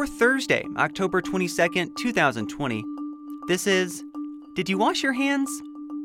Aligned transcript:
for 0.00 0.06
Thursday, 0.06 0.64
October 0.78 1.20
22nd, 1.20 1.94
2020. 1.94 2.84
This 3.48 3.66
is 3.66 4.02
Did 4.54 4.70
You 4.70 4.78
Wash 4.78 5.02
Your 5.02 5.12
Hands? 5.12 5.50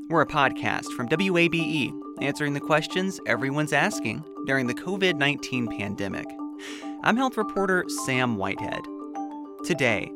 We're 0.09 0.19
a 0.19 0.27
podcast 0.27 0.91
from 0.91 1.07
WABE 1.07 1.93
answering 2.19 2.53
the 2.53 2.59
questions 2.59 3.21
everyone's 3.25 3.71
asking 3.71 4.21
during 4.47 4.67
the 4.67 4.73
COVID 4.73 5.15
19 5.15 5.69
pandemic. 5.69 6.25
I'm 7.05 7.15
health 7.15 7.37
reporter 7.37 7.85
Sam 8.03 8.35
Whitehead. 8.35 8.81
Today, 9.63 10.11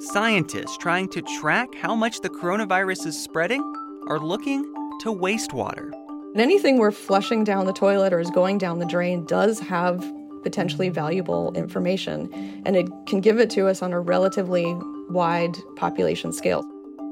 scientists 0.00 0.76
trying 0.76 1.08
to 1.10 1.22
track 1.38 1.72
how 1.76 1.94
much 1.94 2.20
the 2.20 2.30
coronavirus 2.30 3.06
is 3.06 3.22
spreading 3.22 3.62
are 4.08 4.18
looking 4.18 4.64
to 5.02 5.14
wastewater. 5.14 5.92
Anything 6.34 6.78
we're 6.78 6.90
flushing 6.90 7.44
down 7.44 7.66
the 7.66 7.72
toilet 7.72 8.12
or 8.12 8.18
is 8.18 8.30
going 8.30 8.58
down 8.58 8.80
the 8.80 8.86
drain 8.86 9.24
does 9.24 9.60
have 9.60 10.02
potentially 10.44 10.88
valuable 10.88 11.52
information, 11.54 12.32
and 12.64 12.76
it 12.76 12.86
can 13.06 13.20
give 13.20 13.40
it 13.40 13.50
to 13.50 13.66
us 13.66 13.82
on 13.82 13.92
a 13.92 13.98
relatively 13.98 14.72
wide 15.10 15.56
population 15.74 16.32
scale. 16.32 16.64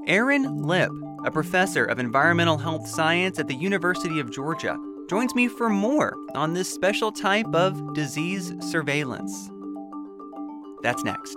Erin 0.07 0.63
Lipp, 0.63 0.93
a 1.25 1.31
professor 1.31 1.85
of 1.85 1.99
environmental 1.99 2.59
health 2.59 2.87
science 2.87 3.41
at 3.41 3.49
the 3.49 3.55
University 3.55 4.21
of 4.21 4.31
Georgia, 4.31 4.79
joins 5.09 5.35
me 5.35 5.49
for 5.49 5.69
more 5.69 6.17
on 6.35 6.55
this 6.55 6.73
special 6.73 7.11
type 7.11 7.53
of 7.55 7.95
disease 7.95 8.53
surveillance. 8.61 9.51
That's 10.83 11.03
next. 11.05 11.37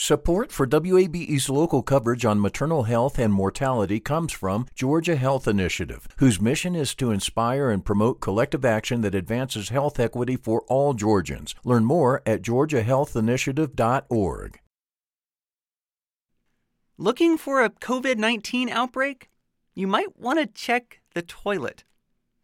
Support 0.00 0.52
for 0.52 0.64
WABE's 0.64 1.50
local 1.50 1.82
coverage 1.82 2.24
on 2.24 2.40
maternal 2.40 2.84
health 2.84 3.18
and 3.18 3.34
mortality 3.34 3.98
comes 3.98 4.32
from 4.32 4.66
Georgia 4.72 5.16
Health 5.16 5.48
Initiative, 5.48 6.06
whose 6.18 6.40
mission 6.40 6.76
is 6.76 6.94
to 6.94 7.10
inspire 7.10 7.68
and 7.68 7.84
promote 7.84 8.20
collective 8.20 8.64
action 8.64 9.00
that 9.00 9.16
advances 9.16 9.70
health 9.70 9.98
equity 9.98 10.36
for 10.36 10.62
all 10.68 10.94
Georgians. 10.94 11.56
Learn 11.64 11.84
more 11.84 12.22
at 12.24 12.42
georgiahealthinitiative.org. 12.42 14.60
Looking 16.96 17.36
for 17.36 17.64
a 17.64 17.70
COVID 17.70 18.18
19 18.18 18.68
outbreak? 18.68 19.28
You 19.74 19.88
might 19.88 20.16
want 20.16 20.38
to 20.38 20.46
check 20.46 21.00
the 21.14 21.22
toilet. 21.22 21.82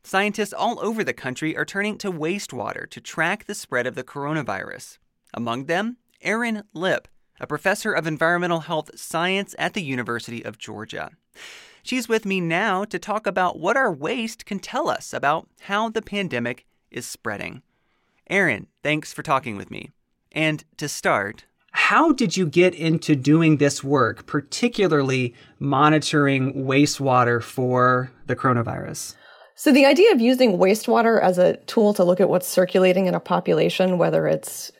Scientists 0.03 0.53
all 0.53 0.81
over 0.81 1.05
the 1.05 1.13
country 1.13 1.57
are 1.57 1.65
turning 1.65 1.99
to 1.99 2.11
wastewater 2.11 2.91
to 2.91 3.01
track 3.01 3.45
the 3.45 3.55
spread 3.55 3.87
of 3.87 3.95
the 3.95 4.03
coronavirus. 4.03 4.99
Among 5.33 5.67
them, 5.67 5.99
Erin 6.21 6.65
Lipp 6.73 7.07
a 7.41 7.47
professor 7.47 7.93
of 7.93 8.07
environmental 8.07 8.61
health 8.61 8.91
science 8.99 9.55
at 9.59 9.75
the 9.75 9.83
University 9.83 10.45
of 10.45 10.59
Georgia. 10.59 11.11
She's 11.83 12.09
with 12.09 12.25
me 12.25 12.41
now 12.41 12.85
to 12.85 12.99
talk 12.99 13.27
about 13.27 13.59
what 13.59 13.77
our 13.77 13.93
waste 13.93 14.47
can 14.47 14.59
tell 14.59 14.89
us 14.89 15.13
about 15.13 15.49
how 15.63 15.91
the 15.91 16.03
pandemic 16.03 16.65
is 16.91 17.07
spreading. 17.07 17.63
Erin, 18.31 18.69
thanks 18.83 19.13
for 19.13 19.23
talking 19.23 19.57
with 19.57 19.71
me. 19.71 19.91
And 20.33 20.65
to 20.79 20.89
start, 20.89 21.45
how 21.73 22.13
did 22.13 22.37
you 22.37 22.47
get 22.47 22.75
into 22.75 23.15
doing 23.15 23.59
this 23.59 23.85
work, 23.85 24.27
particularly 24.27 25.35
monitoring 25.59 26.65
wastewater 26.65 27.43
for 27.43 28.11
the 28.27 28.37
coronavirus? 28.37 29.17
So, 29.57 29.73
the 29.73 29.85
idea 29.85 30.13
of 30.13 30.21
using 30.21 30.59
wastewater 30.59 31.21
as 31.21 31.37
a 31.37 31.57
tool 31.67 31.93
to 31.95 32.05
look 32.05 32.21
at 32.21 32.29
what's 32.29 32.49
circulating 32.49 33.07
in 33.07 33.15
a 33.15 33.21
population, 33.21 33.99
whether 33.99 34.27
it's 34.27 34.73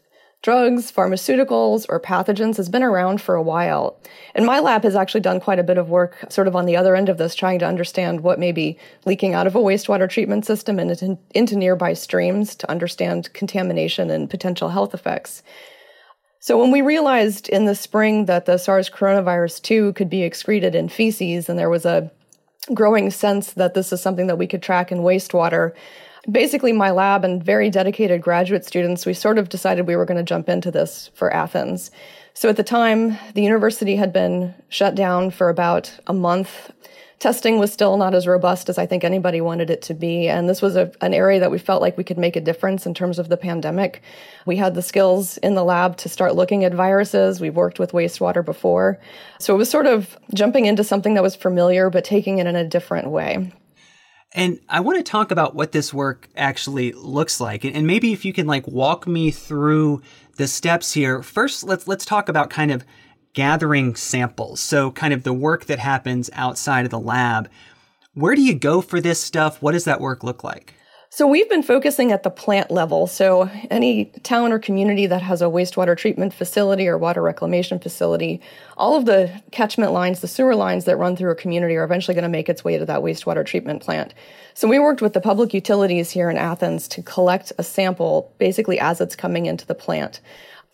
drugs, 0.45 0.93
pharmaceuticals, 0.93 1.87
or 1.89 1.99
pathogens 1.99 2.59
has 2.59 2.69
been 2.69 2.83
around 2.83 3.19
for 3.19 3.35
a 3.35 3.43
while. 3.43 3.99
And 4.35 4.45
my 4.45 4.61
lab 4.61 4.83
has 4.83 4.95
actually 4.95 5.23
done 5.23 5.41
quite 5.41 5.59
a 5.59 5.65
bit 5.65 5.79
of 5.79 5.89
work 5.89 6.23
sort 6.29 6.47
of 6.47 6.55
on 6.55 6.67
the 6.67 6.77
other 6.77 6.95
end 6.95 7.09
of 7.09 7.17
this, 7.17 7.35
trying 7.35 7.59
to 7.61 7.67
understand 7.67 8.21
what 8.21 8.39
may 8.39 8.53
be 8.53 8.79
leaking 9.07 9.33
out 9.33 9.47
of 9.47 9.57
a 9.57 9.59
wastewater 9.61 10.07
treatment 10.07 10.45
system 10.45 10.79
and 10.79 11.19
into 11.35 11.57
nearby 11.57 11.95
streams 11.95 12.55
to 12.57 12.71
understand 12.71 13.33
contamination 13.33 14.11
and 14.11 14.29
potential 14.29 14.69
health 14.69 14.93
effects. 14.93 15.43
So 16.41 16.61
when 16.61 16.71
we 16.71 16.83
realized 16.83 17.49
in 17.49 17.65
the 17.65 17.75
spring 17.75 18.27
that 18.27 18.45
the 18.45 18.59
SARS 18.59 18.91
coronavirus 18.91 19.63
2 19.63 19.95
could 19.95 20.11
be 20.11 20.25
excreted 20.25 20.75
in 20.75 20.91
feces 20.91 21.49
and 21.49 21.59
there 21.59 21.71
was 21.71 21.87
a 21.87 22.13
growing 22.73 23.11
sense 23.11 23.53
that 23.55 23.75
this 23.75 23.93
is 23.93 24.01
something 24.01 24.27
that 24.29 24.39
we 24.39 24.47
could 24.47 24.63
track 24.63 24.91
in 24.91 24.99
wastewater, 24.99 25.73
basically 26.31 26.73
my 26.73 26.91
lab 26.91 27.25
and 27.25 27.43
very 27.43 27.71
dedicated 27.71 28.23
graduate 28.23 28.65
students, 28.65 29.05
we 29.05 29.13
sort 29.13 29.39
of 29.39 29.49
decided 29.49 29.87
we 29.87 29.97
were 29.97 30.07
going 30.07 30.17
to 30.17 30.23
jump 30.23 30.49
into 30.49 30.71
this 30.71 31.11
for 31.15 31.33
Athens. 31.33 31.91
So 32.33 32.49
at 32.49 32.57
the 32.57 32.65
time, 32.65 33.19
the 33.35 33.43
university 33.43 33.97
had 33.97 34.13
been 34.13 34.55
shut 34.69 34.95
down 34.95 35.31
for 35.31 35.49
about 35.49 35.93
a 36.07 36.13
month. 36.13 36.73
Testing 37.25 37.59
was 37.59 37.73
still 37.73 37.97
not 37.97 38.15
as 38.15 38.27
robust 38.27 38.69
as 38.69 38.77
I 38.77 38.85
think 38.85 39.03
anybody 39.03 39.41
wanted 39.41 39.71
it 39.71 39.81
to 39.85 39.95
be. 39.95 40.29
And 40.29 40.47
this 40.47 40.61
was 40.61 40.77
a, 40.77 40.93
an 41.01 41.15
area 41.15 41.41
that 41.41 41.51
we 41.51 41.57
felt 41.57 41.81
like 41.81 41.97
we 41.97 42.05
could 42.05 42.19
make 42.19 42.37
a 42.37 42.41
difference 42.43 42.85
in 42.85 42.93
terms 42.93 43.19
of 43.19 43.31
the 43.31 43.39
pandemic. 43.39 44.03
We 44.45 44.57
had 44.57 44.75
the 44.75 44.83
skills 44.83 45.39
in 45.39 45.55
the 45.55 45.65
lab 45.65 45.97
to 45.97 46.11
start 46.11 46.35
looking 46.35 46.65
at 46.65 46.75
viruses. 46.75 47.41
We've 47.41 47.57
worked 47.57 47.79
with 47.79 47.93
wastewater 47.93 48.45
before. 48.45 49.01
So 49.39 49.55
it 49.55 49.57
was 49.57 49.71
sort 49.71 49.87
of 49.87 50.19
jumping 50.35 50.67
into 50.67 50.85
something 50.85 51.15
that 51.15 51.23
was 51.23 51.35
familiar, 51.35 51.89
but 51.89 52.05
taking 52.05 52.41
it 52.41 52.47
in 52.47 52.57
a 52.57 52.69
different 52.69 53.09
way. 53.09 53.51
And 54.33 54.61
I 54.69 54.81
want 54.81 54.99
to 54.99 55.03
talk 55.03 55.31
about 55.31 55.55
what 55.55 55.73
this 55.73 55.95
work 55.95 56.29
actually 56.37 56.93
looks 56.93 57.41
like. 57.41 57.65
And 57.65 57.87
maybe 57.87 58.13
if 58.13 58.27
you 58.27 58.35
can 58.35 58.47
like 58.47 58.69
walk 58.69 59.07
me 59.07 59.31
through 59.31 60.03
the 60.37 60.47
steps 60.47 60.93
here. 60.93 61.23
First, 61.23 61.65
let's 61.65 61.89
let's 61.89 62.05
talk 62.05 62.29
about 62.29 62.51
kind 62.51 62.71
of 62.71 62.85
gathering 63.35 63.95
samples. 63.95 64.61
So 64.61 64.91
kind 64.91 65.13
of 65.13 65.25
the 65.25 65.33
work 65.33 65.67
that 65.67 65.79
happens 65.79 66.31
outside 66.33 66.85
of 66.85 66.91
the 66.91 66.99
lab. 66.99 67.51
Where 68.15 68.35
do 68.35 68.43
you 68.43 68.55
go 68.55 68.81
for 68.81 69.01
this 69.01 69.21
stuff? 69.21 69.61
What 69.61 69.73
does 69.73 69.85
that 69.85 70.01
work 70.01 70.25
look 70.25 70.43
like? 70.43 70.75
So 71.11 71.29
we've 71.29 71.49
been 71.49 71.63
focusing 71.63 72.11
at 72.11 72.25
the 72.25 72.31
plant 72.31 72.73
level. 72.73 73.07
So 73.07 73.49
any 73.71 74.07
town 74.25 74.51
or 74.51 74.59
community 74.59 75.07
that 75.07 75.23
has 75.23 75.43
a 75.43 75.45
wastewater 75.45 75.97
treatment 75.97 76.35
facility 76.35 76.89
or 76.89 76.99
water 76.99 77.23
reclamation 77.23 77.79
facility, 77.79 78.41
all 78.77 78.97
of 78.97 79.05
the 79.05 79.31
catchment 79.53 79.93
lines, 79.93 80.23
the 80.23 80.27
sewer 80.27 80.57
lines 80.57 80.87
that 80.87 80.97
run 80.97 81.15
through 81.15 81.31
a 81.31 81.37
community 81.37 81.77
are 81.77 81.85
eventually 81.85 82.17
going 82.17 82.25
to 82.25 82.29
make 82.29 82.49
its 82.49 82.65
way 82.65 82.79
to 82.79 82.85
that 82.87 82.99
wastewater 82.99 83.47
treatment 83.47 83.81
plant. 83.81 84.13
So 84.55 84.67
we 84.67 84.81
worked 84.81 85.03
with 85.03 85.13
the 85.13 85.21
public 85.21 85.55
utilities 85.55 86.11
here 86.11 86.31
in 86.31 86.37
Athens 86.37 86.89
to 86.89 87.03
collect 87.03 87.53
a 87.59 87.63
sample 87.63 88.35
basically 88.39 88.81
as 88.81 89.01
it's 89.01 89.15
coming 89.15 89.47
into 89.47 89.65
the 89.67 89.75
plant. 89.77 90.21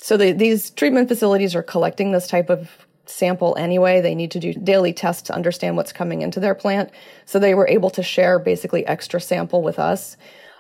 So 0.02 0.17
the, 0.17 0.32
these 0.32 0.70
treatment 0.70 1.08
facilities 1.08 1.55
are 1.55 1.62
collecting 1.62 2.12
this 2.12 2.26
type 2.26 2.50
of 2.50 2.70
sample 3.06 3.56
anyway. 3.58 4.00
They 4.00 4.14
need 4.14 4.31
to 4.32 4.41
do 4.41 4.55
daily 4.55 4.93
tests 4.93 5.23
to 5.23 5.35
understand 5.35 5.76
what's 5.76 5.93
coming 5.93 6.23
into 6.23 6.41
their 6.41 6.55
plant. 6.55 6.91
So 7.26 7.38
they 7.38 7.55
were 7.55 7.69
able 7.69 7.91
to 7.91 8.02
share 8.02 8.38
basically 8.38 8.87
extra 8.87 9.20
sample 9.20 9.62
with 9.62 9.79
us. 9.79 10.17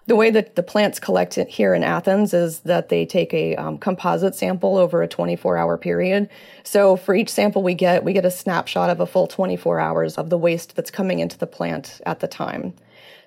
The 0.06 0.16
way 0.16 0.30
that 0.30 0.56
the 0.56 0.62
plants 0.62 0.98
collect 0.98 1.38
it 1.38 1.48
here 1.48 1.74
in 1.74 1.84
Athens 1.84 2.34
is 2.34 2.60
that 2.60 2.88
they 2.88 3.06
take 3.06 3.32
a 3.32 3.54
um, 3.56 3.78
composite 3.78 4.34
sample 4.34 4.76
over 4.76 5.02
a 5.02 5.08
24 5.08 5.56
hour 5.56 5.78
period. 5.78 6.28
So 6.64 6.96
for 6.96 7.14
each 7.14 7.28
sample 7.28 7.62
we 7.62 7.74
get, 7.74 8.02
we 8.02 8.12
get 8.12 8.24
a 8.24 8.30
snapshot 8.30 8.90
of 8.90 9.00
a 9.00 9.06
full 9.06 9.26
24 9.26 9.78
hours 9.78 10.18
of 10.18 10.30
the 10.30 10.38
waste 10.38 10.74
that's 10.74 10.90
coming 10.90 11.20
into 11.20 11.38
the 11.38 11.46
plant 11.46 12.00
at 12.06 12.20
the 12.20 12.28
time. 12.28 12.74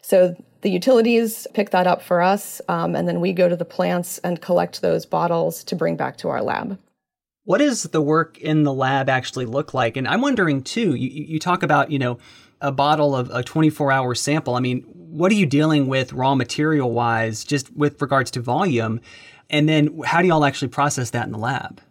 So 0.04 0.36
the 0.62 0.70
utilities 0.70 1.48
pick 1.54 1.72
that 1.72 1.88
up 1.88 2.02
for 2.02 2.22
us, 2.22 2.62
um, 2.68 2.96
and 2.96 3.08
then 3.08 3.22
we 3.22 3.34
go 3.34 3.50
to 3.50 3.56
the 3.56 3.66
plants 3.66 4.18
and 4.20 4.42
collect 4.42 4.82
those 4.82 5.06
bottles 5.06 5.64
to 5.66 5.76
bring 5.76 5.96
back 5.96 6.18
to 6.18 6.30
our 6.30 6.44
lab. 6.44 6.78
What 7.46 7.58
does 7.58 7.84
the 7.84 8.02
work 8.02 8.38
in 8.38 8.64
the 8.64 8.74
lab 8.74 9.10
actually 9.10 9.46
look 9.46 9.74
like? 9.74 9.98
And 9.98 10.08
I'm 10.08 10.22
wondering 10.22 10.62
too, 10.62 10.96
you, 10.96 11.10
you 11.10 11.40
talk 11.40 11.64
about, 11.64 11.90
you 11.90 12.00
know, 12.00 12.18
a 12.62 12.72
bottle 12.72 13.16
of 13.16 13.30
a 13.32 13.44
24 13.44 13.92
hour 13.92 14.16
sample. 14.16 14.56
I 14.56 14.60
mean, 14.60 14.82
what 14.84 15.32
are 15.32 15.36
you 15.36 15.46
dealing 15.46 15.88
with 15.88 16.14
raw 16.14 16.36
material 16.36 16.92
wise, 16.92 17.44
just 17.44 17.76
with 17.76 18.02
regards 18.02 18.32
to 18.32 18.42
volume? 18.42 19.02
And 19.50 19.68
then 19.68 20.00
how 20.06 20.22
do 20.22 20.28
y'all 20.28 20.46
actually 20.46 20.70
process 20.70 21.10
that 21.12 21.26
in 21.26 21.32
the 21.32 21.38
lab? 21.38 21.82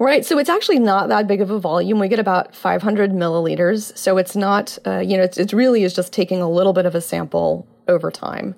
Right. 0.00 0.24
So 0.24 0.38
it's 0.38 0.48
actually 0.48 0.78
not 0.78 1.10
that 1.10 1.26
big 1.26 1.42
of 1.42 1.50
a 1.50 1.58
volume. 1.58 1.98
We 1.98 2.08
get 2.08 2.18
about 2.18 2.56
500 2.56 3.12
milliliters. 3.12 3.94
So 3.98 4.16
it's 4.16 4.34
not, 4.34 4.78
uh, 4.86 5.00
you 5.00 5.18
know, 5.18 5.22
it's, 5.22 5.36
it 5.36 5.52
really 5.52 5.84
is 5.84 5.92
just 5.92 6.10
taking 6.10 6.40
a 6.40 6.48
little 6.48 6.72
bit 6.72 6.86
of 6.86 6.94
a 6.94 7.02
sample 7.02 7.66
over 7.86 8.10
time. 8.10 8.54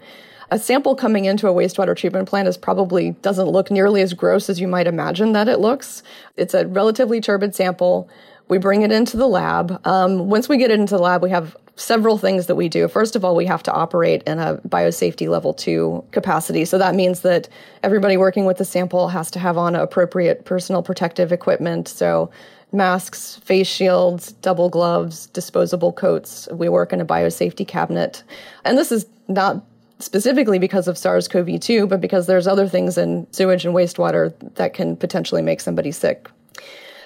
A 0.53 0.59
sample 0.59 0.95
coming 0.95 1.25
into 1.25 1.49
a 1.49 1.53
wastewater 1.53 1.97
treatment 1.97 2.29
plant 2.29 2.47
is 2.47 2.57
probably 2.57 3.11
doesn't 3.23 3.49
look 3.49 3.73
nearly 3.73 4.03
as 4.03 4.13
gross 4.15 4.49
as 4.49 4.61
you 4.61 4.69
might 4.69 4.87
imagine 4.87 5.33
that 5.33 5.49
it 5.49 5.59
looks. 5.59 6.05
It's 6.37 6.55
a 6.55 6.69
relatively 6.69 7.21
turbid 7.21 7.57
sample. 7.57 8.09
We 8.47 8.59
bring 8.59 8.83
it 8.83 8.93
into 8.93 9.17
the 9.17 9.27
lab. 9.27 9.85
Um, 9.85 10.31
once 10.31 10.49
we 10.49 10.59
get 10.59 10.71
it 10.71 10.79
into 10.79 10.97
the 10.97 11.03
lab, 11.03 11.25
we 11.25 11.31
have 11.31 11.57
several 11.77 12.19
things 12.19 12.47
that 12.47 12.55
we 12.55 12.69
do. 12.69 12.87
First 12.89 13.17
of 13.17 13.25
all, 13.25 13.35
we 13.35 13.47
have 13.47 13.63
to 13.65 13.73
operate 13.73 14.23
in 14.25 14.39
a 14.39 14.57
biosafety 14.69 15.29
level 15.29 15.55
two 15.55 16.05
capacity. 16.11 16.65
So 16.65 16.79
that 16.79 16.95
means 16.95 17.23
that 17.23 17.49
everybody 17.83 18.17
working 18.17 18.45
with 18.45 18.59
the 18.59 18.65
sample 18.65 19.09
has 19.09 19.31
to 19.33 19.39
have 19.39 19.57
on 19.57 19.75
appropriate 19.75 20.45
personal 20.45 20.83
protective 20.83 21.33
equipment. 21.33 21.89
So 21.89 22.31
masks, 22.73 23.37
face 23.37 23.69
shields, 23.69 24.33
double 24.33 24.69
gloves, 24.69 25.27
disposable 25.29 25.93
coats. 25.93 26.49
We 26.53 26.69
work 26.69 26.93
in 26.93 27.01
a 27.01 27.07
biosafety 27.07 27.67
cabinet. 27.67 28.23
And 28.65 28.77
this 28.77 28.93
is 28.93 29.07
not 29.29 29.63
specifically 29.99 30.59
because 30.59 30.89
of 30.89 30.99
SARS 30.99 31.29
CoV 31.29 31.61
2, 31.61 31.87
but 31.87 32.01
because 32.01 32.27
there's 32.27 32.47
other 32.47 32.69
things 32.69 32.99
in 32.99 33.27
sewage 33.33 33.65
and 33.65 33.75
wastewater 33.75 34.35
that 34.55 34.75
can 34.75 34.97
potentially 34.97 35.43
make 35.43 35.61
somebody 35.61 35.93
sick. 35.93 36.29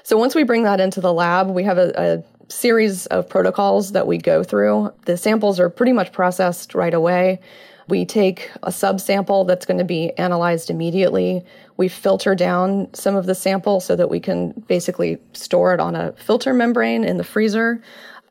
So 0.02 0.16
once 0.16 0.34
we 0.34 0.44
bring 0.44 0.62
that 0.62 0.80
into 0.80 1.00
the 1.00 1.12
lab, 1.12 1.48
we 1.48 1.64
have 1.64 1.78
a, 1.78 1.92
a 1.96 2.35
series 2.48 3.06
of 3.06 3.28
protocols 3.28 3.92
that 3.92 4.06
we 4.06 4.18
go 4.18 4.42
through. 4.42 4.92
The 5.04 5.16
samples 5.16 5.58
are 5.58 5.68
pretty 5.68 5.92
much 5.92 6.12
processed 6.12 6.74
right 6.74 6.94
away. 6.94 7.40
We 7.88 8.04
take 8.04 8.50
a 8.62 8.70
subsample 8.70 9.46
that's 9.46 9.66
going 9.66 9.78
to 9.78 9.84
be 9.84 10.10
analyzed 10.18 10.70
immediately. 10.70 11.44
We 11.76 11.88
filter 11.88 12.34
down 12.34 12.92
some 12.94 13.14
of 13.14 13.26
the 13.26 13.34
sample 13.34 13.80
so 13.80 13.94
that 13.94 14.10
we 14.10 14.18
can 14.18 14.52
basically 14.66 15.18
store 15.32 15.72
it 15.72 15.80
on 15.80 15.94
a 15.94 16.12
filter 16.12 16.52
membrane 16.52 17.04
in 17.04 17.16
the 17.16 17.24
freezer. 17.24 17.80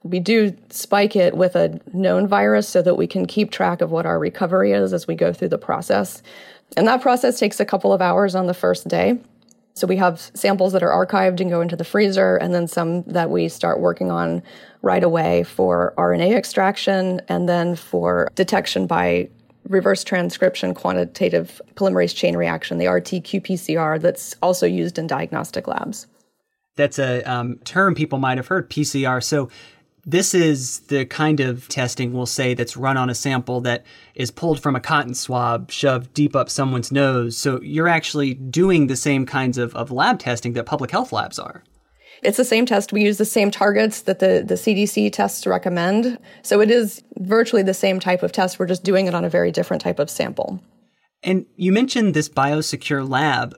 We 0.03 0.19
do 0.19 0.56
spike 0.69 1.15
it 1.15 1.35
with 1.35 1.56
a 1.56 1.79
known 1.94 2.27
virus 2.27 2.67
so 2.67 2.81
that 2.81 2.95
we 2.95 3.07
can 3.07 3.25
keep 3.25 3.50
track 3.50 3.81
of 3.81 3.91
what 3.91 4.06
our 4.06 4.19
recovery 4.19 4.71
is 4.71 4.94
as 4.94 5.07
we 5.07 5.15
go 5.15 5.31
through 5.31 5.50
the 5.50 5.57
process. 5.57 6.21
And 6.75 6.88
that 6.88 7.01
process 7.01 7.39
takes 7.39 7.59
a 7.59 7.65
couple 7.65 7.94
of 7.94 8.01
hours 8.01 8.35
on 8.35 8.47
the 8.47 8.53
first 8.53 8.88
day. 8.88 9.19
So 9.75 9.88
we 9.88 9.98
have 9.98 10.31
samples 10.33 10.72
that 10.72 10.83
are 10.83 11.06
archived 11.06 11.42
and 11.42 11.50
go 11.50 11.60
into 11.60 11.75
the 11.75 11.83
freezer, 11.83 12.38
and 12.38 12.54
then 12.54 12.66
some 12.66 13.04
that 13.04 13.30
we 13.30 13.50
start 13.50 13.81
working 13.81 14.10
on 14.10 14.42
right 14.81 15.04
away 15.04 15.44
for 15.44 15.94
RNA 15.98 16.33
extraction 16.33 17.22
and 17.27 17.50
then 17.50 17.75
for 17.75 18.30
detection 18.36 18.88
by 18.88 19.30
reverse 19.68 20.04
transcription 20.04 20.74
quantitative 20.74 21.62
polymerase 21.75 22.16
chain 22.16 22.38
reaction, 22.38 22.77
the 22.77 22.88
RT 22.88 23.24
qPCR, 23.24 24.00
that's 24.00 24.36
also 24.42 24.66
used 24.66 24.98
in 24.98 25.07
diagnostic 25.07 25.68
labs. 25.68 26.07
That's 26.77 27.00
a 27.00 27.24
um, 27.24 27.57
term 27.66 27.95
people 27.95 28.19
might 28.19 28.38
have 28.38 28.48
heard, 28.48 28.69
PCR. 28.69 29.22
So 29.24 29.50
this 30.05 30.35
is 30.35 30.81
the 30.81 31.05
kind 31.05 31.39
of 31.39 31.67
testing 31.67 32.13
we'll 32.13 32.27
say 32.27 32.53
that's 32.53 32.77
run 32.77 32.95
on 32.95 33.09
a 33.09 33.15
sample 33.15 33.59
that 33.61 33.83
is 34.13 34.29
pulled 34.29 34.59
from 34.59 34.75
a 34.75 34.79
cotton 34.79 35.15
swab, 35.15 35.71
shoved 35.71 36.13
deep 36.13 36.35
up 36.35 36.49
someone's 36.49 36.91
nose. 36.91 37.35
So 37.35 37.59
you're 37.61 37.87
actually 37.87 38.35
doing 38.35 38.85
the 38.85 38.95
same 38.95 39.25
kinds 39.25 39.57
of, 39.57 39.75
of 39.75 39.91
lab 39.91 40.19
testing 40.19 40.53
that 40.53 40.65
public 40.65 40.91
health 40.91 41.11
labs 41.11 41.39
are. 41.39 41.63
It's 42.21 42.37
the 42.37 42.45
same 42.45 42.65
test. 42.65 42.93
We 42.93 43.03
use 43.03 43.17
the 43.17 43.25
same 43.25 43.51
targets 43.51 44.01
that 44.01 44.19
the, 44.19 44.43
the 44.45 44.55
CDC 44.55 45.11
tests 45.11 45.45
recommend. 45.47 46.19
So 46.43 46.61
it 46.61 46.71
is 46.71 47.03
virtually 47.17 47.63
the 47.63 47.73
same 47.73 47.99
type 47.99 48.23
of 48.23 48.31
test. 48.31 48.59
We're 48.59 48.67
just 48.67 48.83
doing 48.83 49.07
it 49.07 49.15
on 49.15 49.25
a 49.25 49.29
very 49.29 49.51
different 49.51 49.81
type 49.81 49.99
of 49.99 50.09
sample. 50.09 50.61
And 51.23 51.45
you 51.55 51.71
mentioned 51.71 52.13
this 52.13 52.29
biosecure 52.29 53.07
lab. 53.07 53.55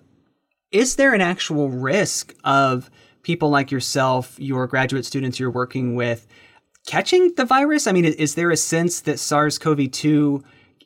Is 0.72 0.96
there 0.96 1.14
an 1.14 1.22
actual 1.22 1.70
risk 1.70 2.34
of 2.44 2.90
people 3.28 3.50
like 3.50 3.72
yourself, 3.72 4.40
your 4.40 4.66
graduate 4.68 5.06
students 5.06 5.38
you're 5.38 5.52
working 5.52 5.96
with, 5.96 6.26
catching 6.86 7.34
the 7.36 7.44
virus? 7.44 7.86
I 7.86 7.92
mean, 7.92 8.06
is 8.06 8.36
there 8.36 8.50
a 8.52 8.56
sense 8.56 9.02
that 9.02 9.20
SARS 9.20 9.58
CoV 9.58 9.92
2 9.92 10.42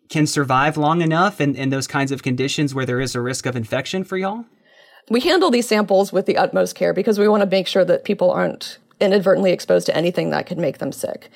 can 0.10 0.26
survive 0.26 0.76
long 0.76 1.04
enough 1.04 1.40
in, 1.40 1.54
in 1.56 1.70
those 1.70 1.86
kinds 1.86 2.12
of 2.12 2.24
conditions 2.24 2.74
where 2.74 2.84
there 2.84 3.00
is 3.00 3.14
a 3.14 3.22
risk 3.22 3.46
of 3.46 3.56
infection 3.56 4.04
for 4.04 4.18
y'all? 4.18 4.46
We 5.08 5.20
handle 5.20 5.52
these 5.52 5.68
samples 5.68 6.12
with 6.12 6.26
the 6.26 6.36
utmost 6.36 6.74
care 6.74 6.94
because 6.94 7.20
we 7.20 7.28
want 7.28 7.42
to 7.42 7.48
make 7.48 7.68
sure 7.68 7.86
that 7.86 8.06
people 8.06 8.32
aren't 8.32 8.80
inadvertently 9.00 9.52
exposed 9.52 9.86
to 9.86 9.96
anything 9.96 10.32
that 10.32 10.48
could 10.48 10.58
make 10.58 10.80
them 10.80 10.92
sick. 10.92 11.30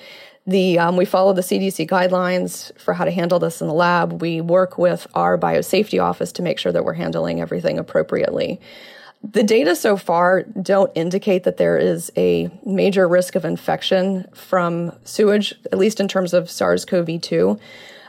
The, 0.47 0.79
um, 0.79 0.97
we 0.97 1.05
follow 1.05 1.33
the 1.33 1.41
CDC 1.41 1.87
guidelines 1.87 2.75
for 2.79 2.95
how 2.95 3.05
to 3.05 3.11
handle 3.11 3.37
this 3.37 3.61
in 3.61 3.67
the 3.67 3.75
lab. 3.75 4.23
We 4.23 4.41
work 4.41 4.79
with 4.79 5.05
our 5.13 5.37
biosafety 5.37 6.01
office 6.01 6.31
to 6.31 6.41
make 6.41 6.57
sure 6.57 6.71
that 6.71 6.83
we're 6.83 6.93
handling 6.93 7.41
everything 7.41 7.77
appropriately. 7.77 8.59
The 9.31 9.43
data 9.43 9.75
so 9.75 9.97
far 9.97 10.43
don't 10.43 10.91
indicate 10.93 11.43
that 11.45 11.57
there 11.57 11.77
is 11.77 12.11
a 12.15 12.49
major 12.63 13.07
risk 13.07 13.35
of 13.35 13.43
infection 13.43 14.27
from 14.35 14.91
sewage, 15.03 15.53
at 15.71 15.79
least 15.79 15.99
in 15.99 16.07
terms 16.07 16.33
of 16.33 16.49
SARS 16.49 16.85
CoV 16.85 17.19
2. 17.21 17.57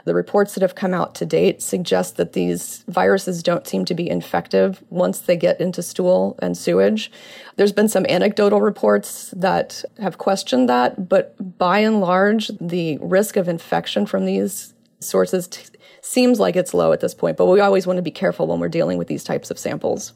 The 0.04 0.14
reports 0.14 0.54
that 0.54 0.62
have 0.62 0.74
come 0.74 0.92
out 0.92 1.14
to 1.16 1.26
date 1.26 1.62
suggest 1.62 2.16
that 2.16 2.34
these 2.34 2.84
viruses 2.86 3.42
don't 3.42 3.66
seem 3.66 3.84
to 3.86 3.94
be 3.94 4.08
infective 4.08 4.82
once 4.90 5.18
they 5.18 5.36
get 5.36 5.60
into 5.60 5.82
stool 5.82 6.38
and 6.42 6.56
sewage. 6.56 7.10
There's 7.56 7.72
been 7.72 7.88
some 7.88 8.06
anecdotal 8.08 8.60
reports 8.60 9.32
that 9.36 9.84
have 9.98 10.18
questioned 10.18 10.68
that, 10.68 11.08
but 11.08 11.58
by 11.58 11.78
and 11.78 12.00
large, 12.00 12.50
the 12.60 12.98
risk 12.98 13.36
of 13.36 13.48
infection 13.48 14.04
from 14.04 14.26
these 14.26 14.74
sources 15.00 15.48
t- 15.48 15.64
seems 16.02 16.38
like 16.38 16.56
it's 16.56 16.74
low 16.74 16.92
at 16.92 17.00
this 17.00 17.14
point. 17.14 17.36
But 17.38 17.46
we 17.46 17.60
always 17.60 17.86
want 17.86 17.96
to 17.96 18.02
be 18.02 18.10
careful 18.10 18.46
when 18.46 18.60
we're 18.60 18.68
dealing 18.68 18.98
with 18.98 19.08
these 19.08 19.24
types 19.24 19.50
of 19.50 19.58
samples 19.58 20.12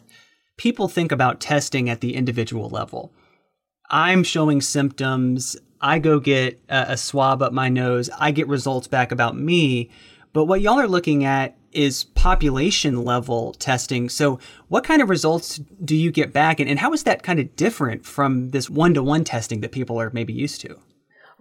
people 0.56 0.88
think 0.88 1.12
about 1.12 1.40
testing 1.40 1.88
at 1.88 2.00
the 2.00 2.14
individual 2.14 2.68
level. 2.68 3.12
I'm 3.90 4.22
showing 4.22 4.60
symptoms. 4.60 5.56
I 5.80 5.98
go 5.98 6.20
get 6.20 6.60
a, 6.68 6.92
a, 6.92 6.96
swab 6.96 7.42
up 7.42 7.52
my 7.52 7.68
nose. 7.68 8.10
I 8.18 8.30
get 8.30 8.46
results 8.46 8.86
back 8.86 9.10
about 9.10 9.36
me. 9.36 9.90
But 10.32 10.44
what 10.44 10.60
y'all 10.60 10.78
are 10.78 10.86
looking 10.86 11.24
at 11.24 11.56
is 11.72 12.04
population 12.04 13.04
level 13.04 13.52
testing. 13.54 14.08
So, 14.08 14.38
what 14.68 14.84
kind 14.84 15.02
of 15.02 15.08
results 15.08 15.60
do 15.84 15.96
you 15.96 16.10
get 16.10 16.32
back? 16.32 16.60
And, 16.60 16.68
and 16.68 16.78
how 16.78 16.92
is 16.92 17.04
that 17.04 17.22
kind 17.22 17.40
of 17.40 17.56
different 17.56 18.04
from 18.04 18.50
this 18.50 18.68
one 18.68 18.94
to 18.94 19.02
one 19.02 19.24
testing 19.24 19.60
that 19.60 19.72
people 19.72 20.00
are 20.00 20.10
maybe 20.12 20.32
used 20.32 20.60
to? 20.62 20.78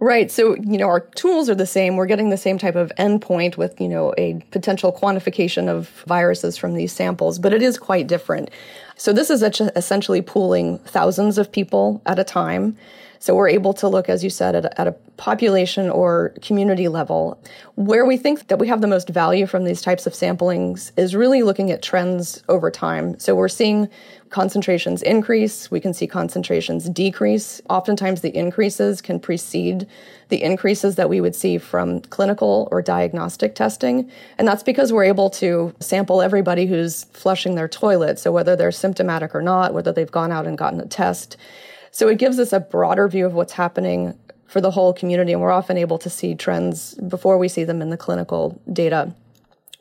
Right. 0.02 0.30
So, 0.30 0.56
you 0.56 0.78
know, 0.78 0.86
our 0.86 1.00
tools 1.00 1.50
are 1.50 1.54
the 1.54 1.66
same. 1.66 1.96
We're 1.96 2.06
getting 2.06 2.30
the 2.30 2.38
same 2.38 2.56
type 2.56 2.74
of 2.74 2.90
endpoint 2.98 3.58
with, 3.58 3.78
you 3.78 3.88
know, 3.88 4.14
a 4.16 4.42
potential 4.50 4.94
quantification 4.94 5.68
of 5.68 5.90
viruses 6.06 6.56
from 6.56 6.72
these 6.72 6.90
samples, 6.90 7.38
but 7.38 7.52
it 7.52 7.60
is 7.60 7.78
quite 7.78 8.06
different. 8.06 8.50
So 8.96 9.12
this 9.12 9.28
is 9.28 9.42
essentially 9.42 10.22
pooling 10.22 10.78
thousands 10.78 11.36
of 11.36 11.52
people 11.52 12.00
at 12.06 12.18
a 12.18 12.24
time. 12.24 12.78
So 13.22 13.34
we're 13.34 13.50
able 13.50 13.74
to 13.74 13.86
look, 13.86 14.08
as 14.08 14.24
you 14.24 14.30
said, 14.30 14.56
at 14.56 14.64
a, 14.64 14.80
at 14.80 14.88
a, 14.88 14.96
population 15.20 15.90
or 15.90 16.32
community 16.40 16.88
level. 16.88 17.38
Where 17.74 18.06
we 18.06 18.16
think 18.16 18.48
that 18.48 18.58
we 18.58 18.66
have 18.68 18.80
the 18.80 18.86
most 18.86 19.10
value 19.10 19.46
from 19.46 19.64
these 19.64 19.82
types 19.82 20.06
of 20.06 20.14
samplings 20.14 20.92
is 20.96 21.14
really 21.14 21.42
looking 21.42 21.70
at 21.70 21.82
trends 21.82 22.42
over 22.48 22.70
time. 22.70 23.18
So 23.18 23.34
we're 23.34 23.48
seeing 23.48 23.90
concentrations 24.30 25.02
increase, 25.02 25.70
we 25.70 25.78
can 25.78 25.92
see 25.92 26.06
concentrations 26.06 26.88
decrease. 26.88 27.60
Oftentimes, 27.68 28.22
the 28.22 28.34
increases 28.34 29.02
can 29.02 29.20
precede 29.20 29.86
the 30.30 30.42
increases 30.42 30.94
that 30.94 31.10
we 31.10 31.20
would 31.20 31.34
see 31.34 31.58
from 31.58 32.00
clinical 32.00 32.66
or 32.70 32.80
diagnostic 32.80 33.54
testing. 33.54 34.10
And 34.38 34.48
that's 34.48 34.62
because 34.62 34.90
we're 34.90 35.04
able 35.04 35.28
to 35.30 35.74
sample 35.80 36.22
everybody 36.22 36.64
who's 36.64 37.04
flushing 37.12 37.56
their 37.56 37.68
toilet. 37.68 38.18
So, 38.18 38.32
whether 38.32 38.56
they're 38.56 38.72
symptomatic 38.72 39.34
or 39.34 39.42
not, 39.42 39.74
whether 39.74 39.92
they've 39.92 40.10
gone 40.10 40.32
out 40.32 40.46
and 40.46 40.56
gotten 40.56 40.80
a 40.80 40.86
test. 40.86 41.36
So, 41.90 42.08
it 42.08 42.18
gives 42.18 42.38
us 42.38 42.52
a 42.52 42.60
broader 42.60 43.08
view 43.08 43.26
of 43.26 43.34
what's 43.34 43.52
happening 43.54 44.18
for 44.50 44.60
the 44.60 44.72
whole 44.72 44.92
community. 44.92 45.32
And 45.32 45.40
we're 45.40 45.52
often 45.52 45.78
able 45.78 45.98
to 45.98 46.10
see 46.10 46.34
trends 46.34 46.94
before 46.94 47.38
we 47.38 47.48
see 47.48 47.64
them 47.64 47.80
in 47.80 47.90
the 47.90 47.96
clinical 47.96 48.60
data. 48.70 49.14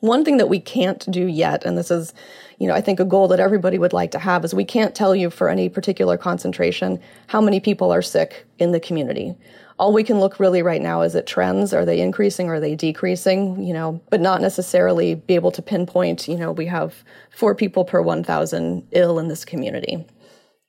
One 0.02 0.24
thing 0.24 0.38
that 0.38 0.48
we 0.48 0.62
can't 0.62 1.06
do 1.12 1.26
yet, 1.26 1.66
and 1.66 1.78
this 1.78 1.92
is, 1.92 2.14
you 2.58 2.68
know, 2.68 2.74
I 2.74 2.80
think 2.80 3.02
a 3.02 3.06
goal 3.06 3.28
that 3.30 3.42
everybody 3.42 3.78
would 3.78 3.92
like 3.92 4.12
to 4.12 4.20
have 4.20 4.46
is 4.46 4.54
we 4.54 4.64
can't 4.64 4.96
tell 4.96 5.14
you 5.14 5.30
for 5.30 5.50
any 5.50 5.68
particular 5.68 6.18
concentration 6.18 7.02
how 7.28 7.42
many 7.42 7.60
people 7.60 7.92
are 7.92 8.02
sick 8.02 8.46
in 8.60 8.72
the 8.72 8.80
community. 8.80 9.36
All 9.78 9.92
we 9.92 10.04
can 10.04 10.20
look 10.20 10.40
really 10.40 10.62
right 10.62 10.82
now 10.82 11.02
is 11.02 11.16
at 11.16 11.28
trends. 11.28 11.74
Are 11.74 11.84
they 11.84 12.00
increasing? 12.00 12.48
Are 12.48 12.62
they 12.62 12.76
decreasing? 12.76 13.62
You 13.62 13.74
know, 13.74 14.02
but 14.10 14.22
not 14.22 14.40
necessarily 14.40 15.16
be 15.16 15.36
able 15.36 15.52
to 15.52 15.62
pinpoint, 15.62 16.30
you 16.30 16.38
know, 16.38 16.52
we 16.52 16.68
have 16.68 17.04
four 17.32 17.56
people 17.56 17.84
per 17.84 18.02
1,000 18.02 18.88
ill 18.92 19.20
in 19.20 19.28
this 19.28 19.44
community. 19.44 20.06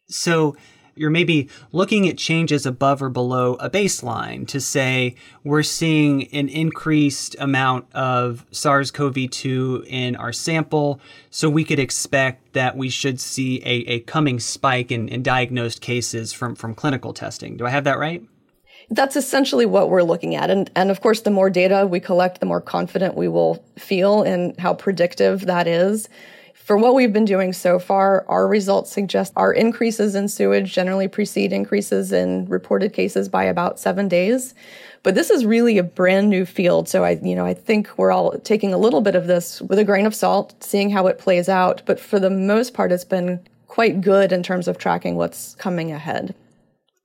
So, 0.09 0.57
you're 0.95 1.11
maybe 1.11 1.49
looking 1.73 2.09
at 2.09 2.19
changes 2.19 2.67
above 2.67 3.03
or 3.03 3.09
below 3.09 3.55
a 3.55 3.71
baseline 3.71 4.47
to 4.49 4.61
say 4.61 5.15
we're 5.45 5.63
seeing 5.63 6.29
an 6.29 6.49
increased 6.49 7.37
amount 7.39 7.87
of 7.95 8.45
SARS 8.51 8.91
CoV 8.91 9.31
2 9.31 9.85
in 9.87 10.17
our 10.17 10.33
sample, 10.33 11.01
so 11.31 11.49
we 11.49 11.65
could 11.65 11.79
expect 11.79 12.53
that 12.53 12.77
we 12.77 12.89
should 12.89 13.21
see 13.21 13.63
a, 13.65 13.93
a 13.93 14.01
coming 14.01 14.41
spike 14.41 14.91
in, 14.91 15.09
in 15.09 15.23
diagnosed 15.23 15.81
cases 15.81 16.33
from, 16.33 16.55
from 16.55 16.75
clinical 16.75 17.13
testing. 17.13 17.57
Do 17.57 17.67
I 17.67 17.71
have 17.71 17.85
that 17.85 17.99
right? 17.99 18.23
That's 18.91 19.15
essentially 19.15 19.67
what 19.67 19.89
we're 19.89 20.03
looking 20.03 20.35
at. 20.35 20.51
And, 20.51 20.69
and 20.75 20.91
of 20.91 21.01
course, 21.01 21.21
the 21.21 21.31
more 21.31 21.49
data 21.49 21.87
we 21.87 22.01
collect, 22.01 22.41
the 22.41 22.47
more 22.47 22.61
confident 22.61 23.15
we 23.15 23.29
will 23.29 23.65
feel 23.79 24.25
in 24.25 24.55
how 24.59 24.75
predictive 24.75 25.47
that 25.47 25.69
is 25.69 26.09
For 26.71 26.77
what 26.77 26.95
we've 26.95 27.13
been 27.13 27.25
doing 27.25 27.53
so 27.53 27.81
far, 27.81 28.25
our 28.29 28.47
results 28.47 28.93
suggest 28.93 29.33
our 29.35 29.53
increases 29.53 30.15
in 30.15 30.29
sewage 30.29 30.73
generally 30.73 31.09
precede 31.09 31.53
increases 31.53 32.13
in 32.13 32.47
reported 32.47 32.93
cases 32.93 33.29
by 33.29 33.43
about 33.43 33.81
seven 33.81 34.07
days. 34.07 34.55
But 35.03 35.17
this 35.17 35.31
is 35.31 35.45
really 35.45 35.79
a 35.79 35.83
brand 35.83 36.31
new 36.31 36.47
field. 36.47 36.89
So 36.89 37.03
I, 37.03 37.19
you 37.25 37.35
know, 37.35 37.45
I 37.45 37.55
think 37.55 37.91
we're 37.99 38.13
all 38.13 38.39
taking 38.45 38.73
a 38.73 38.79
little 38.79 39.01
bit 39.01 39.17
of 39.17 39.27
this 39.27 39.61
with 39.63 39.81
a 39.81 39.85
grain 39.85 40.07
of 40.07 40.15
salt, 40.15 40.55
seeing 40.63 40.91
how 40.91 41.09
it 41.09 41.19
plays 41.19 41.49
out. 41.49 41.83
But 41.87 41.99
for 41.99 42.21
the 42.21 42.31
most 42.31 42.73
part, 42.73 42.93
it's 42.93 43.05
been 43.05 43.41
quite 43.67 44.01
good 44.01 44.31
in 44.31 44.45
terms 44.45 44.69
of 44.69 44.79
tracking 44.79 45.17
what's 45.17 45.57
coming 45.57 45.91
ahead 45.91 46.37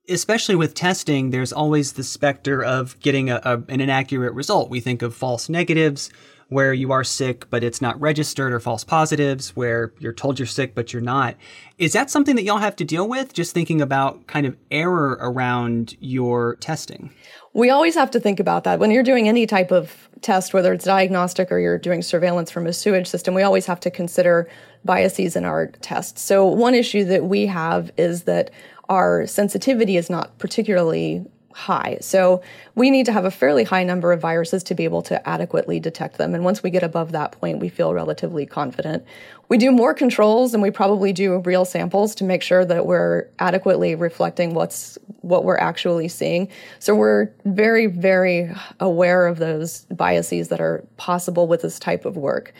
especially 0.07 0.55
with 0.55 0.75
testing, 0.75 1.31
there's 1.31 1.51
always 1.51 1.93
the 1.93 2.03
specter 2.03 2.63
of 2.63 2.99
getting 2.99 3.29
a, 3.29 3.41
a, 3.43 3.63
an 3.69 3.81
inaccurate 3.81 4.33
result. 4.33 4.69
We 4.69 4.79
think 4.79 5.01
of 5.01 5.15
false 5.15 5.49
negatives, 5.49 6.11
where 6.49 6.73
you 6.73 6.91
are 6.91 7.03
sick 7.03 7.49
but 7.49 7.63
it's 7.63 7.81
not 7.81 7.99
registered, 7.99 8.53
or 8.53 8.59
false 8.59 8.83
positives, 8.83 9.55
where 9.55 9.91
you're 9.99 10.13
told 10.13 10.39
you're 10.39 10.45
sick 10.45 10.75
but 10.75 10.93
you're 10.93 11.01
not. 11.01 11.35
Is 11.77 11.93
that 11.93 12.09
something 12.09 12.35
that 12.35 12.43
y'all 12.43 12.57
have 12.57 12.75
to 12.77 12.85
deal 12.85 13.07
with? 13.07 13.33
Just 13.33 13.53
thinking 13.53 13.81
about 13.81 14.27
kind 14.27 14.45
of 14.45 14.55
error 14.71 15.17
around 15.21 15.95
your 15.99 16.55
testing. 16.57 17.11
We 17.53 17.69
always 17.69 17.95
have 17.95 18.11
to 18.11 18.19
think 18.19 18.39
about 18.39 18.65
that. 18.65 18.79
When 18.79 18.91
you're 18.91 19.03
doing 19.03 19.29
any 19.29 19.47
type 19.47 19.71
of 19.71 20.09
test, 20.21 20.53
whether 20.53 20.73
it's 20.73 20.85
diagnostic 20.85 21.51
or 21.51 21.59
you're 21.59 21.77
doing 21.77 22.01
surveillance 22.01 22.51
from 22.51 22.67
a 22.67 22.73
sewage 22.73 23.07
system, 23.07 23.33
we 23.33 23.43
always 23.43 23.65
have 23.65 23.79
to 23.81 23.91
consider 23.91 24.49
biases 24.83 25.35
in 25.35 25.45
our 25.45 25.67
tests. 25.67 26.21
So, 26.21 26.45
one 26.45 26.75
issue 26.75 27.05
that 27.05 27.25
we 27.25 27.45
have 27.45 27.91
is 27.97 28.23
that 28.23 28.51
our 28.89 29.25
sensitivity 29.25 29.97
is 29.97 30.09
not 30.09 30.37
particularly 30.37 31.25
high. 31.55 31.97
So 32.01 32.41
we 32.75 32.91
need 32.91 33.05
to 33.05 33.13
have 33.13 33.23
a 33.23 33.31
fairly 33.31 33.63
high 33.63 33.85
number 33.85 34.11
of 34.11 34.19
viruses 34.19 34.61
to 34.63 34.75
be 34.75 34.83
able 34.83 35.01
to 35.03 35.25
adequately 35.27 35.79
detect 35.79 36.17
them. 36.17 36.35
And 36.35 36.43
once 36.43 36.61
we 36.61 36.69
get 36.69 36.83
above 36.83 37.13
that 37.13 37.31
point, 37.31 37.59
we 37.59 37.69
feel 37.69 37.93
relatively 37.93 38.45
confident. 38.45 39.05
We 39.47 39.57
do 39.57 39.71
more 39.71 39.93
controls 39.93 40.53
and 40.53 40.61
we 40.61 40.69
probably 40.69 41.13
do 41.13 41.39
real 41.39 41.63
samples 41.63 42.13
to 42.15 42.25
make 42.25 42.41
sure 42.41 42.65
that 42.65 42.85
we're 42.85 43.29
adequately 43.39 43.95
reflecting 43.95 44.53
what's 44.53 44.97
what 45.21 45.45
we're 45.45 45.57
actually 45.57 46.09
seeing. 46.09 46.49
So 46.79 46.93
we're 46.93 47.31
very 47.45 47.85
very 47.85 48.53
aware 48.81 49.25
of 49.25 49.37
those 49.37 49.85
biases 49.85 50.49
that 50.49 50.59
are 50.59 50.85
possible 50.97 51.47
with 51.47 51.61
this 51.61 51.79
type 51.79 52.03
of 52.03 52.17
work. 52.17 52.53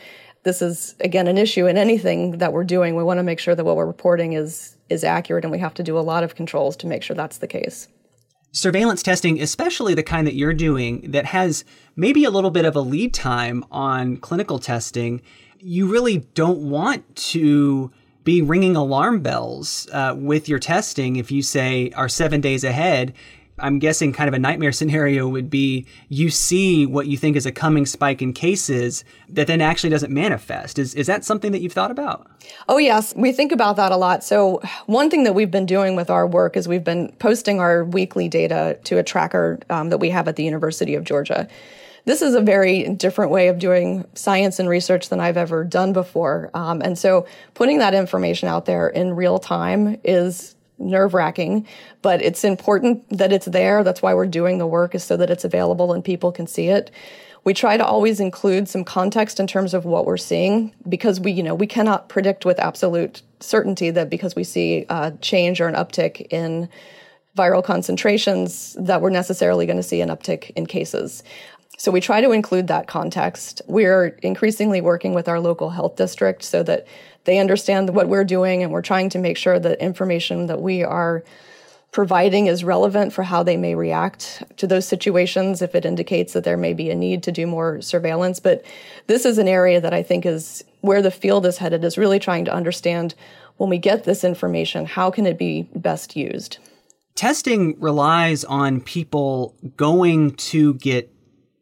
This 0.44 0.62
is 0.62 0.94
again 1.00 1.26
an 1.26 1.36
issue 1.36 1.66
in 1.66 1.76
anything 1.76 2.38
that 2.38 2.54
we're 2.54 2.64
doing. 2.64 2.96
We 2.96 3.04
want 3.04 3.18
to 3.18 3.24
make 3.24 3.40
sure 3.40 3.54
that 3.54 3.64
what 3.64 3.76
we're 3.76 3.84
reporting 3.84 4.32
is 4.32 4.74
is 4.88 5.04
accurate, 5.04 5.44
and 5.44 5.52
we 5.52 5.58
have 5.58 5.74
to 5.74 5.82
do 5.82 5.98
a 5.98 6.00
lot 6.00 6.24
of 6.24 6.34
controls 6.34 6.76
to 6.76 6.86
make 6.86 7.02
sure 7.02 7.14
that's 7.14 7.38
the 7.38 7.46
case. 7.46 7.88
Surveillance 8.56 9.02
testing, 9.02 9.38
especially 9.42 9.92
the 9.92 10.02
kind 10.02 10.26
that 10.26 10.32
you're 10.32 10.54
doing, 10.54 11.10
that 11.10 11.26
has 11.26 11.62
maybe 11.94 12.24
a 12.24 12.30
little 12.30 12.50
bit 12.50 12.64
of 12.64 12.74
a 12.74 12.80
lead 12.80 13.12
time 13.12 13.62
on 13.70 14.16
clinical 14.16 14.58
testing, 14.58 15.20
you 15.58 15.86
really 15.86 16.20
don't 16.32 16.70
want 16.70 17.16
to 17.16 17.90
be 18.24 18.40
ringing 18.40 18.74
alarm 18.74 19.20
bells 19.20 19.86
uh, 19.92 20.14
with 20.16 20.48
your 20.48 20.58
testing 20.58 21.16
if 21.16 21.30
you 21.30 21.42
say 21.42 21.90
are 21.96 22.08
seven 22.08 22.40
days 22.40 22.64
ahead 22.64 23.12
I'm 23.58 23.78
guessing 23.78 24.12
kind 24.12 24.28
of 24.28 24.34
a 24.34 24.38
nightmare 24.38 24.72
scenario 24.72 25.28
would 25.28 25.48
be 25.48 25.86
you 26.08 26.30
see 26.30 26.84
what 26.86 27.06
you 27.06 27.16
think 27.16 27.36
is 27.36 27.46
a 27.46 27.52
coming 27.52 27.86
spike 27.86 28.20
in 28.20 28.32
cases 28.32 29.04
that 29.28 29.46
then 29.46 29.60
actually 29.60 29.90
doesn't 29.90 30.12
manifest. 30.12 30.78
Is, 30.78 30.94
is 30.94 31.06
that 31.06 31.24
something 31.24 31.52
that 31.52 31.60
you've 31.60 31.72
thought 31.72 31.90
about? 31.90 32.26
Oh, 32.68 32.78
yes. 32.78 33.14
We 33.16 33.32
think 33.32 33.52
about 33.52 33.76
that 33.76 33.92
a 33.92 33.96
lot. 33.96 34.22
So, 34.24 34.60
one 34.86 35.10
thing 35.10 35.24
that 35.24 35.34
we've 35.34 35.50
been 35.50 35.66
doing 35.66 35.96
with 35.96 36.10
our 36.10 36.26
work 36.26 36.56
is 36.56 36.68
we've 36.68 36.84
been 36.84 37.12
posting 37.18 37.60
our 37.60 37.84
weekly 37.84 38.28
data 38.28 38.78
to 38.84 38.98
a 38.98 39.02
tracker 39.02 39.58
um, 39.70 39.88
that 39.90 39.98
we 39.98 40.10
have 40.10 40.28
at 40.28 40.36
the 40.36 40.44
University 40.44 40.94
of 40.94 41.04
Georgia. 41.04 41.48
This 42.04 42.22
is 42.22 42.34
a 42.34 42.40
very 42.40 42.88
different 42.90 43.32
way 43.32 43.48
of 43.48 43.58
doing 43.58 44.06
science 44.14 44.60
and 44.60 44.68
research 44.68 45.08
than 45.08 45.18
I've 45.18 45.36
ever 45.36 45.64
done 45.64 45.92
before. 45.92 46.50
Um, 46.54 46.80
and 46.82 46.98
so, 46.98 47.26
putting 47.54 47.78
that 47.78 47.94
information 47.94 48.48
out 48.48 48.66
there 48.66 48.88
in 48.88 49.14
real 49.14 49.38
time 49.38 49.98
is 50.04 50.55
nerve 50.78 51.14
wracking, 51.14 51.66
but 52.02 52.22
it's 52.22 52.44
important 52.44 53.08
that 53.10 53.32
it's 53.32 53.46
there. 53.46 53.82
That's 53.82 54.02
why 54.02 54.14
we're 54.14 54.26
doing 54.26 54.58
the 54.58 54.66
work 54.66 54.94
is 54.94 55.04
so 55.04 55.16
that 55.16 55.30
it's 55.30 55.44
available 55.44 55.92
and 55.92 56.04
people 56.04 56.32
can 56.32 56.46
see 56.46 56.68
it. 56.68 56.90
We 57.44 57.54
try 57.54 57.76
to 57.76 57.84
always 57.84 58.18
include 58.18 58.68
some 58.68 58.84
context 58.84 59.38
in 59.38 59.46
terms 59.46 59.72
of 59.72 59.84
what 59.84 60.04
we're 60.04 60.16
seeing 60.16 60.74
because 60.88 61.20
we, 61.20 61.30
you 61.30 61.42
know, 61.42 61.54
we 61.54 61.66
cannot 61.66 62.08
predict 62.08 62.44
with 62.44 62.58
absolute 62.58 63.22
certainty 63.38 63.90
that 63.90 64.10
because 64.10 64.34
we 64.34 64.42
see 64.42 64.84
a 64.88 65.12
change 65.20 65.60
or 65.60 65.68
an 65.68 65.74
uptick 65.74 66.26
in 66.30 66.68
viral 67.36 67.62
concentrations 67.62 68.74
that 68.80 69.00
we're 69.00 69.10
necessarily 69.10 69.66
going 69.66 69.76
to 69.76 69.82
see 69.82 70.00
an 70.00 70.08
uptick 70.08 70.50
in 70.56 70.66
cases. 70.66 71.22
So 71.76 71.92
we 71.92 72.00
try 72.00 72.20
to 72.20 72.32
include 72.32 72.68
that 72.68 72.86
context. 72.86 73.60
We're 73.66 74.18
increasingly 74.22 74.80
working 74.80 75.14
with 75.14 75.28
our 75.28 75.40
local 75.40 75.70
health 75.70 75.96
district 75.96 76.42
so 76.42 76.62
that 76.62 76.86
they 77.24 77.38
understand 77.38 77.94
what 77.94 78.08
we're 78.08 78.24
doing 78.24 78.62
and 78.62 78.72
we're 78.72 78.82
trying 78.82 79.10
to 79.10 79.18
make 79.18 79.36
sure 79.36 79.58
that 79.58 79.80
information 79.80 80.46
that 80.46 80.62
we 80.62 80.82
are 80.82 81.22
providing 81.92 82.46
is 82.46 82.62
relevant 82.62 83.12
for 83.12 83.22
how 83.22 83.42
they 83.42 83.56
may 83.56 83.74
react 83.74 84.42
to 84.58 84.66
those 84.66 84.86
situations 84.86 85.62
if 85.62 85.74
it 85.74 85.86
indicates 85.86 86.34
that 86.34 86.44
there 86.44 86.56
may 86.56 86.74
be 86.74 86.90
a 86.90 86.94
need 86.94 87.22
to 87.22 87.32
do 87.32 87.46
more 87.46 87.80
surveillance 87.80 88.38
but 88.38 88.62
this 89.06 89.24
is 89.24 89.38
an 89.38 89.48
area 89.48 89.80
that 89.80 89.94
i 89.94 90.02
think 90.02 90.26
is 90.26 90.62
where 90.82 91.00
the 91.00 91.10
field 91.10 91.46
is 91.46 91.56
headed 91.56 91.82
is 91.84 91.96
really 91.96 92.18
trying 92.18 92.44
to 92.44 92.52
understand 92.52 93.14
when 93.56 93.70
we 93.70 93.78
get 93.78 94.04
this 94.04 94.24
information 94.24 94.84
how 94.84 95.10
can 95.10 95.24
it 95.24 95.38
be 95.38 95.62
best 95.74 96.16
used 96.16 96.58
testing 97.14 97.80
relies 97.80 98.44
on 98.44 98.78
people 98.78 99.54
going 99.78 100.32
to 100.32 100.74
get 100.74 101.10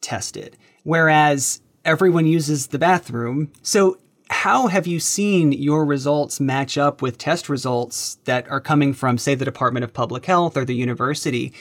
tested 0.05 0.57
whereas 0.83 1.61
everyone 1.85 2.27
uses 2.27 2.69
the 2.69 2.79
bathroom 2.79 3.51
so 3.63 3.99
how 4.31 4.67
have 4.69 4.87
you 4.87 5.01
seen 5.01 5.53
your 5.53 5.85
results 5.85 6.41
match 6.41 6.79
up 6.79 7.03
with 7.03 7.19
test 7.19 7.49
results 7.49 8.17
that 8.25 8.49
are 8.49 8.61
coming 8.61 8.93
from, 8.93 9.19
say, 9.19 9.35
the 9.35 9.45
Department 9.45 9.85
of 9.85 9.93
Public 9.93 10.25
Health 10.25 10.57
or 10.57 10.65
the 10.65 10.75
university? 10.75 11.53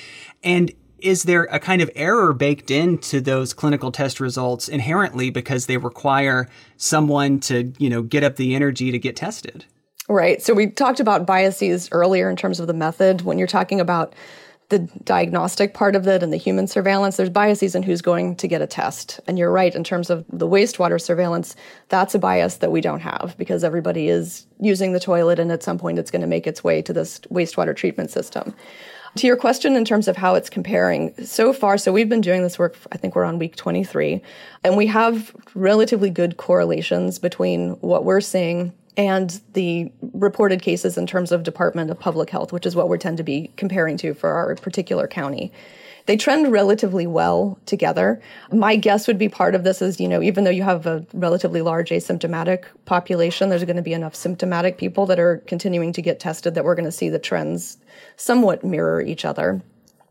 And 0.44 0.72
is 1.00 1.24
there 1.24 1.44
a 1.46 1.60
kind 1.60 1.82
of 1.82 1.92
error 1.96 2.34
baked 2.34 2.72
into 2.72 3.20
those 3.20 3.54
clinical 3.54 3.92
test 3.92 4.20
results 4.20 4.70
inherently 4.70 5.30
because 5.30 5.66
they 5.66 5.78
require 5.78 6.50
someone 6.78 7.40
to, 7.42 7.74
you 7.78 7.90
know, 7.90 8.02
get 8.02 8.24
up 8.24 8.38
the 8.38 8.56
energy 8.56 8.92
to 8.92 8.98
get 8.98 9.18
tested? 9.18 9.66
Right. 10.08 10.42
So 10.42 10.54
we 10.54 10.68
talked 10.68 11.00
about 11.00 11.26
biases 11.26 11.90
earlier 11.92 12.30
in 12.30 12.36
terms 12.36 12.60
of 12.60 12.68
the 12.68 12.74
method. 12.74 13.22
When 13.22 13.38
you're 13.38 13.48
talking 13.48 13.82
about 13.82 14.16
the 14.74 14.80
diagnostic 15.04 15.76
part 15.76 15.96
of 15.96 16.08
it 16.08 16.24
and 16.24 16.34
the 16.34 16.38
human 16.38 16.66
surveillance, 16.66 17.16
there's 17.16 17.30
biases 17.30 17.76
in 17.76 17.84
who's 17.84 18.02
going 18.02 18.36
to 18.38 18.48
get 18.48 18.60
a 18.60 18.66
test. 18.66 19.20
And 19.28 19.38
you're 19.38 19.52
right, 19.52 19.74
in 19.76 19.84
terms 19.84 20.10
of 20.10 20.26
the 20.30 20.48
wastewater 20.48 21.00
surveillance, 21.00 21.56
that's 21.90 22.16
a 22.16 22.20
bias 22.20 22.58
that 22.58 22.72
we 22.72 22.82
don't 22.82 23.02
have 23.02 23.36
because 23.38 23.64
everybody 23.64 24.08
is 24.08 24.48
using 24.60 24.94
the 24.94 25.00
toilet 25.00 25.38
and 25.38 25.52
at 25.52 25.62
some 25.62 25.78
point 25.78 26.00
it's 26.00 26.10
going 26.10 26.22
to 26.22 26.28
make 26.28 26.48
its 26.48 26.64
way 26.64 26.82
to 26.82 26.92
this 26.92 27.20
wastewater 27.32 27.76
treatment 27.76 28.10
system. 28.10 28.56
To 29.18 29.28
your 29.28 29.38
question 29.38 29.76
in 29.76 29.86
terms 29.86 30.08
of 30.08 30.18
how 30.18 30.34
it's 30.34 30.50
comparing, 30.50 31.14
so 31.24 31.54
far, 31.54 31.78
so 31.78 31.92
we've 31.92 32.10
been 32.10 32.22
doing 32.22 32.42
this 32.42 32.58
work, 32.58 32.76
I 32.92 32.98
think 32.98 33.16
we're 33.16 33.26
on 33.26 33.38
week 33.38 33.56
23, 33.56 34.24
and 34.64 34.76
we 34.76 34.88
have 34.88 35.36
relatively 35.54 36.10
good 36.10 36.38
correlations 36.38 37.20
between 37.20 37.74
what 37.82 38.06
we're 38.06 38.22
seeing 38.22 38.74
and 38.96 39.42
the 39.54 39.92
reported 40.14 40.62
cases 40.62 40.98
in 40.98 41.08
terms 41.08 41.32
of 41.32 41.44
Department 41.44 41.90
of 41.90 42.00
Public 42.00 42.30
Health, 42.30 42.52
which 42.52 42.66
is 42.66 42.76
what 42.76 42.90
we 42.90 42.98
tend 42.98 43.18
to 43.18 43.24
be 43.24 43.52
comparing 43.58 43.98
to 43.98 44.14
for 44.14 44.32
our 44.32 44.56
particular 44.56 45.08
county. 45.08 45.52
They 46.06 46.18
trend 46.18 46.52
relatively 46.52 47.08
well 47.08 47.58
together. 47.66 48.22
My 48.52 48.76
guess 48.76 49.08
would 49.08 49.18
be 49.18 49.30
part 49.30 49.56
of 49.56 49.64
this 49.64 49.82
is, 49.82 50.02
you 50.02 50.10
know, 50.10 50.22
even 50.22 50.44
though 50.44 50.52
you 50.52 50.64
have 50.64 50.86
a 50.86 51.06
relatively 51.14 51.62
large 51.62 51.92
asymptomatic 51.92 52.66
population, 52.86 53.50
there's 53.50 53.64
going 53.64 53.78
to 53.78 53.82
be 53.82 53.94
enough 53.94 54.14
symptomatic 54.14 54.78
people 54.78 55.06
that 55.06 55.20
are 55.20 55.38
continuing 55.48 55.94
to 55.94 56.02
get 56.02 56.20
tested 56.20 56.56
that 56.56 56.66
we're 56.66 56.76
going 56.76 56.86
to 56.86 56.92
see 56.92 57.08
the 57.08 57.20
trends 57.20 57.78
somewhat 58.18 58.66
mirror 58.66 59.02
each 59.02 59.24
other. 59.24 59.62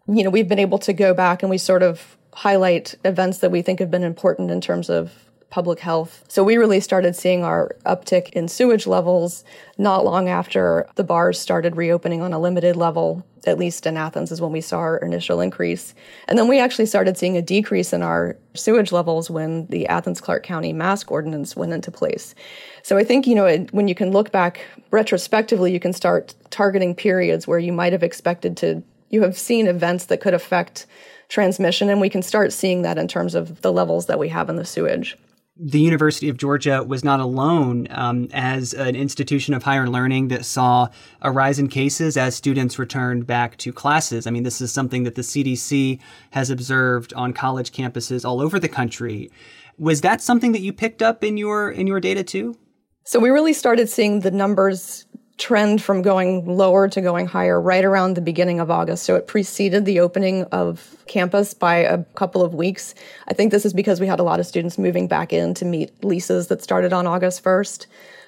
You 0.08 0.24
know, 0.24 0.30
we've 0.30 0.48
been 0.48 0.58
able 0.58 0.78
to 0.78 0.94
go 0.94 1.12
back 1.12 1.42
and 1.42 1.50
we 1.50 1.58
sort 1.58 1.82
of 1.82 2.16
highlight 2.32 2.94
events 3.04 3.38
that 3.38 3.50
we 3.50 3.60
think 3.60 3.78
have 3.78 3.90
been 3.90 4.02
important 4.02 4.50
in 4.50 4.62
terms 4.62 4.88
of 4.88 5.12
public 5.52 5.80
health. 5.80 6.24
So 6.28 6.42
we 6.42 6.56
really 6.56 6.80
started 6.80 7.14
seeing 7.14 7.44
our 7.44 7.76
uptick 7.84 8.30
in 8.30 8.48
sewage 8.48 8.86
levels 8.86 9.44
not 9.76 10.02
long 10.02 10.26
after 10.26 10.88
the 10.94 11.04
bars 11.04 11.38
started 11.38 11.76
reopening 11.76 12.22
on 12.22 12.32
a 12.32 12.40
limited 12.40 12.74
level, 12.74 13.22
at 13.46 13.58
least 13.58 13.86
in 13.86 13.98
Athens 13.98 14.32
is 14.32 14.40
when 14.40 14.50
we 14.50 14.62
saw 14.62 14.78
our 14.78 14.96
initial 14.96 15.42
increase. 15.42 15.94
And 16.26 16.38
then 16.38 16.48
we 16.48 16.58
actually 16.58 16.86
started 16.86 17.18
seeing 17.18 17.36
a 17.36 17.42
decrease 17.42 17.92
in 17.92 18.02
our 18.02 18.34
sewage 18.54 18.92
levels 18.92 19.28
when 19.28 19.66
the 19.66 19.86
Athens 19.88 20.22
Clarke 20.22 20.42
County 20.42 20.72
mask 20.72 21.12
ordinance 21.12 21.54
went 21.54 21.74
into 21.74 21.90
place. 21.90 22.34
So 22.82 22.96
I 22.96 23.04
think, 23.04 23.26
you 23.26 23.34
know, 23.34 23.66
when 23.72 23.88
you 23.88 23.94
can 23.94 24.10
look 24.10 24.32
back 24.32 24.64
retrospectively, 24.90 25.70
you 25.70 25.80
can 25.80 25.92
start 25.92 26.34
targeting 26.48 26.94
periods 26.94 27.46
where 27.46 27.58
you 27.58 27.74
might 27.74 27.92
have 27.92 28.02
expected 28.02 28.56
to, 28.56 28.82
you 29.10 29.20
have 29.20 29.36
seen 29.36 29.66
events 29.66 30.06
that 30.06 30.22
could 30.22 30.32
affect 30.32 30.86
transmission, 31.28 31.90
and 31.90 32.00
we 32.00 32.08
can 32.08 32.22
start 32.22 32.54
seeing 32.54 32.82
that 32.82 32.96
in 32.96 33.06
terms 33.06 33.34
of 33.34 33.60
the 33.60 33.72
levels 33.72 34.06
that 34.06 34.18
we 34.18 34.28
have 34.28 34.48
in 34.48 34.56
the 34.56 34.64
sewage 34.64 35.18
the 35.64 35.78
University 35.78 36.28
of 36.28 36.36
Georgia 36.36 36.82
was 36.82 37.04
not 37.04 37.20
alone 37.20 37.86
um, 37.90 38.28
as 38.32 38.74
an 38.74 38.96
institution 38.96 39.54
of 39.54 39.62
higher 39.62 39.88
learning 39.88 40.26
that 40.28 40.44
saw 40.44 40.88
a 41.20 41.30
rise 41.30 41.60
in 41.60 41.68
cases 41.68 42.16
as 42.16 42.34
students 42.34 42.80
returned 42.80 43.28
back 43.28 43.56
to 43.58 43.72
classes. 43.72 44.26
I 44.26 44.30
mean, 44.30 44.42
this 44.42 44.60
is 44.60 44.72
something 44.72 45.04
that 45.04 45.14
the 45.14 45.22
CDC 45.22 46.00
has 46.30 46.50
observed 46.50 47.14
on 47.14 47.32
college 47.32 47.70
campuses 47.70 48.24
all 48.24 48.40
over 48.40 48.58
the 48.58 48.68
country. 48.68 49.30
Was 49.78 50.00
that 50.00 50.20
something 50.20 50.50
that 50.50 50.62
you 50.62 50.72
picked 50.72 51.00
up 51.00 51.22
in 51.22 51.36
your 51.36 51.70
in 51.70 51.86
your 51.86 52.00
data 52.00 52.24
too? 52.24 52.56
So 53.04 53.20
we 53.20 53.30
really 53.30 53.52
started 53.52 53.88
seeing 53.88 54.20
the 54.20 54.32
numbers 54.32 55.06
trend 55.42 55.82
from 55.82 56.02
going 56.02 56.46
lower 56.46 56.88
to 56.88 57.00
going 57.00 57.26
higher 57.26 57.60
right 57.60 57.84
around 57.84 58.14
the 58.14 58.20
beginning 58.20 58.60
of 58.60 58.70
August. 58.70 59.02
So 59.02 59.16
it 59.16 59.26
preceded 59.26 59.84
the 59.84 59.98
opening 59.98 60.44
of 60.44 60.96
campus 61.08 61.52
by 61.52 61.78
a 61.78 62.04
couple 62.14 62.42
of 62.42 62.54
weeks. 62.54 62.94
I 63.26 63.34
think 63.34 63.50
this 63.50 63.66
is 63.66 63.72
because 63.72 64.00
we 64.00 64.06
had 64.06 64.20
a 64.20 64.22
lot 64.22 64.38
of 64.38 64.46
students 64.46 64.78
moving 64.78 65.08
back 65.08 65.32
in 65.32 65.52
to 65.54 65.64
meet 65.64 66.04
leases 66.04 66.46
that 66.46 66.62
started 66.62 66.92
on 66.92 67.08
August 67.08 67.42
1st. 67.42 67.86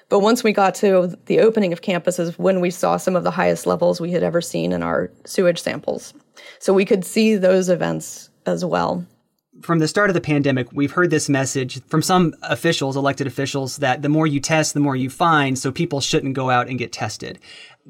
But 0.09 0.19
once 0.19 0.43
we 0.43 0.51
got 0.51 0.75
to 0.75 1.17
the 1.27 1.39
opening 1.39 1.71
of 1.71 1.81
campus 1.81 2.19
is 2.19 2.37
when 2.37 2.59
we 2.59 2.69
saw 2.69 2.97
some 2.97 3.15
of 3.15 3.23
the 3.23 3.31
highest 3.31 3.65
levels 3.65 4.01
we 4.01 4.11
had 4.11 4.21
ever 4.21 4.41
seen 4.41 4.73
in 4.73 4.83
our 4.83 5.09
sewage 5.25 5.61
samples. 5.61 6.13
So 6.59 6.73
we 6.73 6.83
could 6.83 7.05
see 7.05 7.37
those 7.37 7.69
events 7.69 8.29
as 8.45 8.65
well 8.65 9.05
from 9.65 9.79
the 9.79 9.87
start 9.87 10.09
of 10.09 10.13
the 10.13 10.21
pandemic, 10.21 10.71
we've 10.71 10.91
heard 10.91 11.09
this 11.09 11.27
message 11.27 11.83
from 11.85 12.01
some 12.01 12.35
officials, 12.43 12.95
elected 12.95 13.25
officials, 13.27 13.77
that 13.77 14.01
the 14.03 14.09
more 14.09 14.27
you 14.27 14.39
test, 14.39 14.73
the 14.73 14.79
more 14.79 14.95
you 14.95 15.09
find, 15.09 15.57
so 15.57 15.71
people 15.71 15.99
shouldn't 15.99 16.35
go 16.35 16.49
out 16.49 16.69
and 16.69 16.77
get 16.77 16.93
tested. 16.93 17.39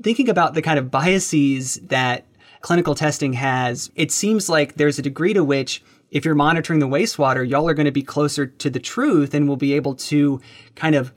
Thinking 0.01 0.29
about 0.29 0.53
the 0.53 0.61
kind 0.61 0.79
of 0.79 0.89
biases 0.89 1.75
that 1.87 2.25
clinical 2.61 2.95
testing 2.95 3.33
has, 3.33 3.91
it 3.95 4.11
seems 4.11 4.49
like 4.49 4.75
there's 4.75 4.97
a 4.97 5.01
degree 5.01 5.33
to 5.33 5.43
which 5.43 5.83
if 6.11 6.23
you're 6.23 6.33
monitoring 6.33 6.79
the 6.79 6.87
wastewater, 6.87 7.47
y'all 7.47 7.67
are 7.67 7.73
going 7.73 7.85
to 7.85 7.91
be 7.91 8.01
closer 8.01 8.45
to 8.45 8.69
the 8.69 8.79
truth 8.79 9.33
and 9.33 9.47
will 9.47 9.57
be 9.57 9.73
able 9.73 9.95
to 9.95 10.39
kind 10.75 10.95
of 10.95 11.11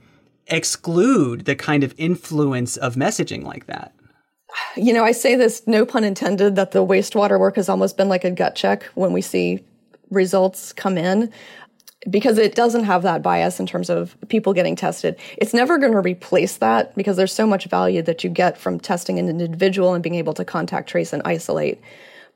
exclude 0.48 1.44
the 1.44 1.54
kind 1.54 1.84
of 1.84 1.94
influence 1.98 2.76
of 2.76 2.96
messaging 2.96 3.44
like 3.44 3.66
that. 3.66 3.94
You 4.76 4.92
know, 4.92 5.04
I 5.04 5.12
say 5.12 5.36
this, 5.36 5.62
no 5.66 5.86
pun 5.86 6.04
intended, 6.04 6.56
that 6.56 6.72
the 6.72 6.84
wastewater 6.84 7.38
work 7.38 7.56
has 7.56 7.68
almost 7.68 7.96
been 7.96 8.08
like 8.08 8.24
a 8.24 8.30
gut 8.30 8.56
check 8.56 8.84
when 8.94 9.12
we 9.12 9.20
see 9.20 9.62
results 10.10 10.72
come 10.72 10.98
in 10.98 11.32
because 12.08 12.38
it 12.38 12.54
doesn't 12.54 12.84
have 12.84 13.02
that 13.02 13.22
bias 13.22 13.58
in 13.58 13.66
terms 13.66 13.90
of 13.90 14.16
people 14.28 14.52
getting 14.52 14.76
tested. 14.76 15.16
It's 15.36 15.52
never 15.52 15.78
going 15.78 15.92
to 15.92 16.00
replace 16.00 16.58
that 16.58 16.94
because 16.94 17.16
there's 17.16 17.32
so 17.32 17.46
much 17.46 17.66
value 17.66 18.02
that 18.02 18.22
you 18.22 18.30
get 18.30 18.56
from 18.56 18.78
testing 18.78 19.18
an 19.18 19.28
individual 19.28 19.94
and 19.94 20.02
being 20.02 20.14
able 20.14 20.34
to 20.34 20.44
contact 20.44 20.88
trace 20.88 21.12
and 21.12 21.22
isolate 21.24 21.80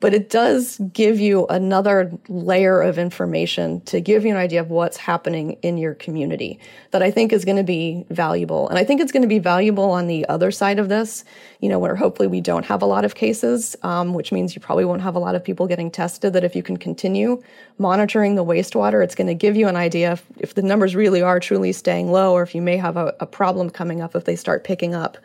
but 0.03 0.13
it 0.13 0.29
does 0.29 0.79
give 0.91 1.17
you 1.17 1.47
another 1.47 2.11
layer 2.27 2.81
of 2.81 2.97
information 2.97 3.79
to 3.85 4.01
give 4.01 4.25
you 4.25 4.31
an 4.31 4.35
idea 4.35 4.59
of 4.59 4.69
what's 4.69 4.97
happening 4.97 5.53
in 5.61 5.77
your 5.77 5.93
community 5.93 6.59
that 6.91 7.01
I 7.01 7.09
think 7.09 7.31
is 7.31 7.45
going 7.45 7.55
to 7.55 7.63
be 7.63 8.05
valuable. 8.09 8.67
And 8.67 8.77
I 8.77 8.83
think 8.83 8.99
it's 8.99 9.13
going 9.13 9.21
to 9.21 9.29
be 9.29 9.39
valuable 9.39 9.91
on 9.91 10.07
the 10.07 10.27
other 10.27 10.51
side 10.51 10.77
of 10.77 10.89
this, 10.89 11.23
you 11.61 11.69
know, 11.69 11.79
where 11.79 11.95
hopefully 11.95 12.27
we 12.27 12.41
don't 12.41 12.65
have 12.65 12.81
a 12.81 12.85
lot 12.85 13.05
of 13.05 13.15
cases, 13.15 13.77
um, 13.83 14.13
which 14.13 14.33
means 14.33 14.53
you 14.53 14.59
probably 14.59 14.83
won't 14.83 15.01
have 15.01 15.15
a 15.15 15.19
lot 15.19 15.35
of 15.35 15.43
people 15.43 15.67
getting 15.67 15.89
tested. 15.89 16.33
That 16.33 16.43
if 16.43 16.53
you 16.53 16.63
can 16.63 16.75
continue 16.75 17.41
monitoring 17.77 18.35
the 18.35 18.43
wastewater, 18.43 19.01
it's 19.01 19.15
going 19.15 19.27
to 19.27 19.33
give 19.33 19.55
you 19.55 19.69
an 19.69 19.77
idea 19.77 20.11
if, 20.11 20.25
if 20.37 20.53
the 20.53 20.63
numbers 20.63 20.97
really 20.97 21.21
are 21.21 21.39
truly 21.39 21.71
staying 21.71 22.11
low 22.11 22.33
or 22.33 22.43
if 22.43 22.53
you 22.53 22.61
may 22.61 22.75
have 22.75 22.97
a, 22.97 23.15
a 23.21 23.25
problem 23.25 23.69
coming 23.69 24.01
up 24.01 24.17
if 24.17 24.25
they 24.25 24.35
start 24.35 24.65
picking 24.65 24.93
up. 24.93 25.17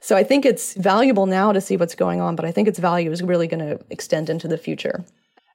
So 0.00 0.16
I 0.16 0.24
think 0.24 0.46
it's 0.46 0.74
valuable 0.74 1.26
now 1.26 1.52
to 1.52 1.60
see 1.60 1.76
what's 1.76 1.94
going 1.94 2.20
on, 2.20 2.34
but 2.34 2.44
I 2.44 2.52
think 2.52 2.68
its 2.68 2.78
value 2.78 3.10
is 3.10 3.22
really 3.22 3.46
going 3.46 3.60
to 3.60 3.78
extend 3.90 4.30
into 4.30 4.48
the 4.48 4.56
future. 4.56 5.04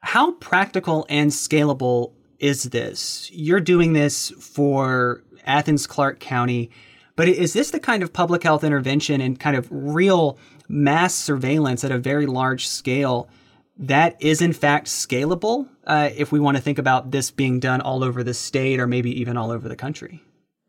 How 0.01 0.33
practical 0.33 1.05
and 1.09 1.31
scalable 1.31 2.13
is 2.39 2.63
this? 2.63 3.29
You're 3.33 3.59
doing 3.59 3.93
this 3.93 4.29
for 4.39 5.23
Athens 5.45 5.87
Clarke 5.87 6.19
County, 6.19 6.69
but 7.15 7.27
is 7.27 7.53
this 7.53 7.71
the 7.71 7.79
kind 7.79 8.03
of 8.03 8.13
public 8.13 8.43
health 8.43 8.63
intervention 8.63 9.19
and 9.19 9.39
kind 9.39 9.55
of 9.55 9.67
real 9.71 10.37
mass 10.67 11.15
surveillance 11.15 11.83
at 11.83 11.91
a 11.91 11.97
very 11.97 12.27
large 12.27 12.67
scale 12.67 13.29
that 13.77 14.15
is 14.21 14.41
in 14.41 14.53
fact 14.53 14.87
scalable 14.87 15.67
uh, 15.85 16.09
if 16.15 16.31
we 16.31 16.39
want 16.39 16.55
to 16.55 16.63
think 16.63 16.77
about 16.77 17.11
this 17.11 17.31
being 17.31 17.59
done 17.59 17.81
all 17.81 18.03
over 18.03 18.23
the 18.23 18.33
state 18.33 18.79
or 18.79 18.87
maybe 18.87 19.09
even 19.19 19.37
all 19.37 19.51
over 19.51 19.67
the 19.67 19.75
country? 19.75 20.21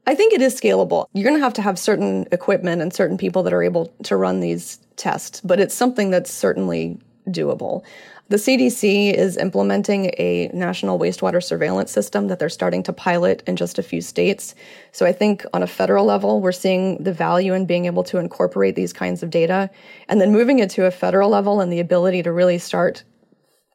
I 0.07 0.15
think 0.15 0.33
it 0.33 0.41
is 0.41 0.59
scalable. 0.59 1.07
You're 1.13 1.29
going 1.29 1.37
to 1.37 1.45
have 1.45 1.55
to 1.55 1.63
have 1.63 1.79
certain 1.79 2.27
equipment 2.31 2.81
and 2.81 2.93
certain 2.93 3.19
people 3.19 3.43
that 3.43 3.53
are 3.53 3.63
able 3.63 3.87
to 4.05 4.17
run 4.17 4.41
these 4.41 4.79
tests, 4.95 5.41
but 5.41 5.59
it's 5.59 5.75
something 5.75 6.11
that's 6.11 6.31
certainly 6.31 6.99
doable. 7.29 7.85
The 8.29 8.37
CDC 8.37 9.15
is 9.15 9.37
implementing 9.37 10.07
a 10.19 10.51
national 10.53 10.99
wastewater 10.99 11.43
surveillance 11.43 11.93
system 11.93 12.27
that 12.27 12.41
they're 12.41 12.49
starting 12.49 12.83
to 12.85 12.93
pilot 12.93 13.43
in 13.47 13.55
just 13.55 13.79
a 13.79 13.85
few 13.85 14.01
states. 14.01 14.55
So 14.91 15.07
I 15.07 15.13
think 15.13 15.45
on 15.53 15.63
a 15.63 15.67
federal 15.69 16.05
level, 16.05 16.41
we're 16.41 16.51
seeing 16.51 17.03
the 17.03 17.13
value 17.13 17.53
in 17.53 17.67
being 17.67 17.87
able 17.87 18.03
to 18.05 18.19
incorporate 18.19 18.75
these 18.75 18.93
kinds 18.93 19.23
of 19.23 19.31
data 19.31 19.71
and 20.09 20.21
then 20.21 20.33
moving 20.33 20.59
it 20.59 20.71
to 20.71 20.87
a 20.87 20.91
federal 20.91 21.31
level 21.31 21.61
and 21.61 21.73
the 21.73 21.79
ability 21.79 22.23
to 22.25 22.33
really 22.33 22.59
start 22.59 23.05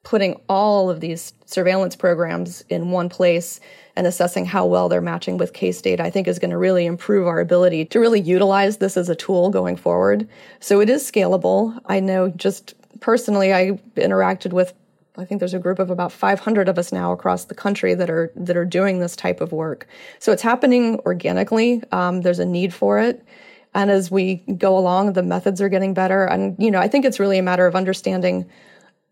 putting 0.04 0.40
all 0.50 0.90
of 0.90 1.00
these 1.00 1.34
surveillance 1.46 1.96
programs 1.96 2.62
in 2.70 2.92
one 2.92 3.10
place 3.10 3.60
and 3.96 4.08
assessing 4.08 4.46
how 4.46 4.66
well 4.66 4.90
they're 4.90 5.02
matching 5.02 5.38
with 5.38 5.54
case 5.54 5.82
data, 5.82 6.04
I 6.04 6.10
think 6.10 6.28
is 6.28 6.40
going 6.40 6.52
to 6.52 6.58
really 6.58 6.86
improve 6.86 7.28
our 7.28 7.40
ability 7.40 7.86
to 7.86 8.00
really 8.00 8.22
utilize 8.22 8.78
this 8.78 8.98
as 8.98 9.10
a 9.10 9.16
tool 9.16 9.50
going 9.50 9.76
forward. 9.76 10.28
So 10.60 10.80
it 10.80 10.90
is 10.90 11.10
scalable. 11.10 11.80
I 11.86 12.00
know 12.00 12.30
just 12.30 12.74
personally, 13.00 13.54
I 13.54 13.80
interacted 13.96 14.54
with 14.54 14.74
I 15.18 15.26
think 15.26 15.40
there's 15.40 15.54
a 15.54 15.60
group 15.60 15.80
of 15.80 15.90
about 15.90 16.14
500 16.14 16.70
of 16.70 16.80
us 16.80 16.94
now 16.94 17.12
across 17.12 17.46
the 17.46 17.54
country 17.54 17.94
that 17.94 18.10
are 18.10 18.32
that 18.36 18.56
are 18.56 18.66
doing 18.66 19.00
this 19.00 19.16
type 19.16 19.42
of 19.42 19.52
work. 19.52 19.88
So 20.20 20.32
it's 20.32 20.42
happening 20.42 21.00
organically. 21.00 21.84
Um, 21.92 22.22
there's 22.22 22.40
a 22.40 22.46
need 22.46 22.74
for 22.74 22.98
it, 22.98 23.24
and 23.74 23.92
as 23.92 24.10
we 24.10 24.36
go 24.58 24.78
along, 24.78 25.14
the 25.14 25.22
methods 25.22 25.62
are 25.62 25.68
getting 25.68 25.94
better. 25.94 26.24
And 26.24 26.56
you 26.58 26.72
know, 26.72 26.80
I 26.80 26.88
think 26.88 27.04
it's 27.04 27.20
really 27.20 27.38
a 27.38 27.44
matter 27.44 27.68
of 27.68 27.76
understanding 27.76 28.50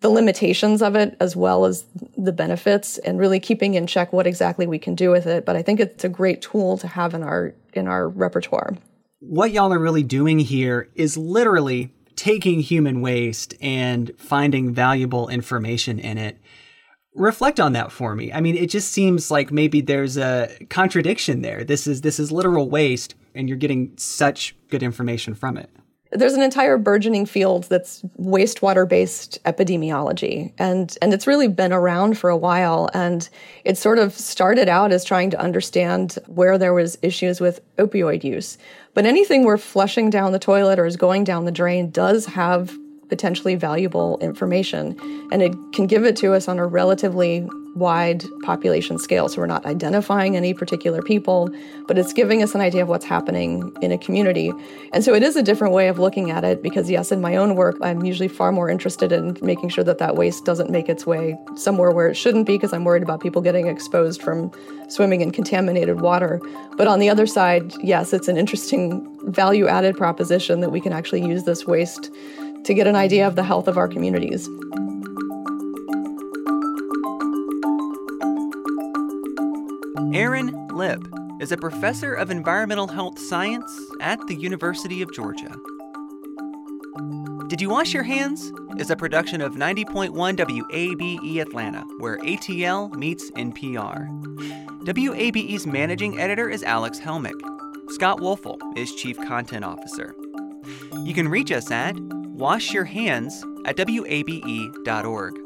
the 0.01 0.09
limitations 0.09 0.81
of 0.81 0.95
it 0.95 1.15
as 1.19 1.35
well 1.35 1.65
as 1.65 1.85
the 2.17 2.31
benefits 2.31 2.97
and 2.99 3.19
really 3.19 3.39
keeping 3.39 3.73
in 3.73 3.85
check 3.85 4.13
what 4.13 4.27
exactly 4.27 4.65
we 4.65 4.79
can 4.79 4.95
do 4.95 5.11
with 5.11 5.27
it. 5.27 5.45
But 5.45 5.55
i 5.55 5.61
think 5.61 5.79
it's 5.79 6.03
a 6.03 6.09
great 6.09 6.41
tool 6.41 6.77
to 6.77 6.87
have 6.87 7.13
in 7.13 7.23
our 7.23 7.53
in 7.73 7.87
our 7.87 8.07
repertoire. 8.07 8.75
What 9.19 9.51
y'all 9.51 9.73
are 9.73 9.79
really 9.79 10.03
doing 10.03 10.39
here 10.39 10.89
is 10.95 11.17
literally 11.17 11.93
taking 12.15 12.61
human 12.61 13.01
waste 13.01 13.53
and 13.61 14.11
finding 14.17 14.73
valuable 14.73 15.29
information 15.29 15.99
in 15.99 16.17
it. 16.17 16.37
Reflect 17.15 17.59
on 17.59 17.73
that 17.73 17.91
for 17.91 18.15
me. 18.15 18.31
I 18.31 18.39
mean 18.39 18.55
it 18.55 18.69
just 18.69 18.91
seems 18.91 19.29
like 19.29 19.51
maybe 19.51 19.81
there's 19.81 20.17
a 20.17 20.49
contradiction 20.69 21.41
there. 21.41 21.63
This 21.63 21.87
is 21.87 22.01
this 22.01 22.19
is 22.19 22.31
literal 22.31 22.69
waste 22.69 23.15
and 23.35 23.49
you're 23.49 23.57
getting 23.57 23.93
such 23.97 24.55
good 24.69 24.81
information 24.81 25.35
from 25.35 25.57
it 25.57 25.69
there's 26.11 26.33
an 26.33 26.41
entire 26.41 26.77
burgeoning 26.77 27.25
field 27.25 27.65
that's 27.65 28.01
wastewater 28.19 28.87
based 28.87 29.43
epidemiology. 29.43 30.51
And 30.57 30.97
and 31.01 31.13
it's 31.13 31.27
really 31.27 31.47
been 31.47 31.71
around 31.71 32.17
for 32.17 32.29
a 32.29 32.37
while. 32.37 32.89
And 32.93 33.29
it 33.63 33.77
sort 33.77 33.99
of 33.99 34.13
started 34.13 34.67
out 34.67 34.91
as 34.91 35.03
trying 35.03 35.29
to 35.31 35.39
understand 35.39 36.17
where 36.27 36.57
there 36.57 36.73
was 36.73 36.97
issues 37.01 37.39
with 37.39 37.61
opioid 37.77 38.23
use. 38.23 38.57
But 38.93 39.05
anything 39.05 39.43
we're 39.43 39.57
flushing 39.57 40.09
down 40.09 40.31
the 40.31 40.39
toilet 40.39 40.79
or 40.79 40.85
is 40.85 40.97
going 40.97 41.23
down 41.23 41.45
the 41.45 41.51
drain 41.51 41.91
does 41.91 42.25
have 42.25 42.75
potentially 43.09 43.55
valuable 43.55 44.17
information. 44.21 44.95
And 45.31 45.41
it 45.41 45.53
can 45.73 45.87
give 45.87 46.05
it 46.05 46.15
to 46.17 46.33
us 46.33 46.47
on 46.47 46.59
a 46.59 46.65
relatively 46.65 47.47
wide 47.75 48.23
population 48.43 48.97
scale. 48.97 49.29
So 49.29 49.41
we're 49.41 49.47
not 49.47 49.65
identifying 49.65 50.35
any 50.35 50.53
particular 50.53 51.01
people, 51.01 51.49
but 51.87 51.97
it's 51.97 52.13
giving 52.13 52.41
us 52.43 52.55
an 52.55 52.61
idea 52.61 52.83
of 52.83 52.89
what's 52.89 53.05
happening 53.05 53.71
in 53.81 53.91
a 53.91 53.97
community. 53.97 54.51
And 54.91 55.03
so 55.03 55.13
it 55.13 55.23
is 55.23 55.35
a 55.35 55.43
different 55.43 55.73
way 55.73 55.87
of 55.87 55.99
looking 55.99 56.31
at 56.31 56.43
it 56.43 56.61
because, 56.61 56.89
yes, 56.89 57.11
in 57.11 57.21
my 57.21 57.35
own 57.35 57.55
work, 57.55 57.77
I'm 57.81 58.03
usually 58.03 58.27
far 58.27 58.51
more 58.51 58.69
interested 58.69 59.11
in 59.11 59.37
making 59.41 59.69
sure 59.69 59.83
that 59.83 59.97
that 59.99 60.15
waste 60.15 60.45
doesn't 60.45 60.69
make 60.69 60.89
its 60.89 61.05
way 61.05 61.37
somewhere 61.55 61.91
where 61.91 62.07
it 62.07 62.15
shouldn't 62.15 62.47
be 62.47 62.55
because 62.55 62.73
I'm 62.73 62.83
worried 62.83 63.03
about 63.03 63.21
people 63.21 63.41
getting 63.41 63.67
exposed 63.67 64.21
from 64.21 64.51
swimming 64.89 65.21
in 65.21 65.31
contaminated 65.31 66.01
water. 66.01 66.41
But 66.75 66.87
on 66.87 66.99
the 66.99 67.09
other 67.09 67.27
side, 67.27 67.73
yes, 67.83 68.13
it's 68.13 68.27
an 68.27 68.37
interesting 68.37 69.05
value 69.31 69.67
added 69.67 69.95
proposition 69.95 70.61
that 70.61 70.71
we 70.71 70.81
can 70.81 70.93
actually 70.93 71.23
use 71.23 71.43
this 71.43 71.65
waste 71.65 72.11
to 72.65 72.73
get 72.73 72.87
an 72.87 72.95
idea 72.95 73.27
of 73.27 73.35
the 73.35 73.43
health 73.43 73.67
of 73.67 73.77
our 73.77 73.87
communities. 73.87 74.47
Erin 80.13 80.67
Lipp 80.71 81.07
is 81.39 81.51
a 81.51 81.57
professor 81.57 82.13
of 82.13 82.31
environmental 82.31 82.87
health 82.87 83.19
science 83.19 83.71
at 84.01 84.19
the 84.27 84.35
University 84.35 85.01
of 85.01 85.13
Georgia. 85.13 85.55
Did 87.47 87.61
You 87.61 87.69
Wash 87.69 87.93
Your 87.93 88.03
Hands? 88.03 88.51
is 88.79 88.89
a 88.89 88.95
production 88.95 89.41
of 89.41 89.55
90.1 89.55 90.11
WABE 90.37 91.41
Atlanta, 91.41 91.81
where 91.99 92.17
ATL 92.19 92.95
meets 92.95 93.29
NPR. 93.31 94.07
WABE's 94.85 95.67
managing 95.67 96.17
editor 96.17 96.49
is 96.49 96.63
Alex 96.63 96.97
Helmick. 96.97 97.39
Scott 97.91 98.19
Woelfel 98.19 98.57
is 98.77 98.95
chief 98.95 99.17
content 99.27 99.65
officer. 99.65 100.15
You 101.03 101.13
can 101.13 101.27
reach 101.27 101.51
us 101.51 101.69
at 101.71 101.97
wash 102.39 102.71
your 102.71 102.85
hands 102.85 103.45
at 103.65 103.75
WABE.org. 103.75 105.37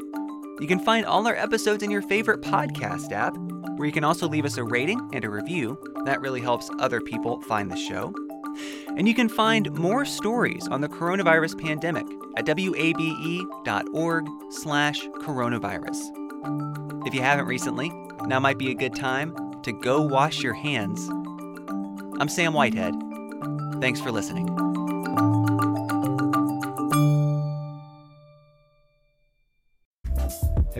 You 0.60 0.68
can 0.68 0.80
find 0.80 1.06
all 1.06 1.28
our 1.28 1.36
episodes 1.36 1.82
in 1.82 1.90
your 1.90 2.04
favorite 2.04 2.42
podcast 2.42 3.12
app, 3.12 3.36
where 3.78 3.88
you 3.88 3.92
can 3.92 4.04
also 4.04 4.30
leave 4.30 4.46
us 4.46 4.58
a 4.58 4.64
rating 4.64 5.10
and 5.12 5.26
a 5.26 5.30
review. 5.30 5.78
That 6.06 6.22
really 6.22 6.40
helps 6.40 6.70
other 6.80 7.02
people 7.02 7.42
find 7.42 7.72
the 7.72 7.76
show. 7.76 8.14
And 8.96 9.08
you 9.08 9.16
can 9.16 9.28
find 9.28 9.74
more 9.74 10.06
stories 10.06 10.68
on 10.68 10.82
the 10.82 10.88
coronavirus 10.88 11.60
pandemic 11.60 12.06
at 12.38 12.46
wabe.org 12.46 14.28
slash 14.52 15.08
coronavirus. 15.08 17.08
If 17.08 17.16
you 17.16 17.22
haven't 17.22 17.48
recently, 17.48 17.90
now 18.28 18.40
might 18.40 18.60
be 18.60 18.70
a 18.70 18.76
good 18.76 18.94
time 18.94 19.36
to 19.64 19.72
go 19.72 20.00
wash 20.00 20.44
your 20.44 20.54
hands. 20.54 21.10
I'm 22.20 22.30
Sam 22.30 22.54
Whitehead. 22.54 22.94
Thanks 23.82 24.00
for 24.00 24.12
listening. 24.12 24.73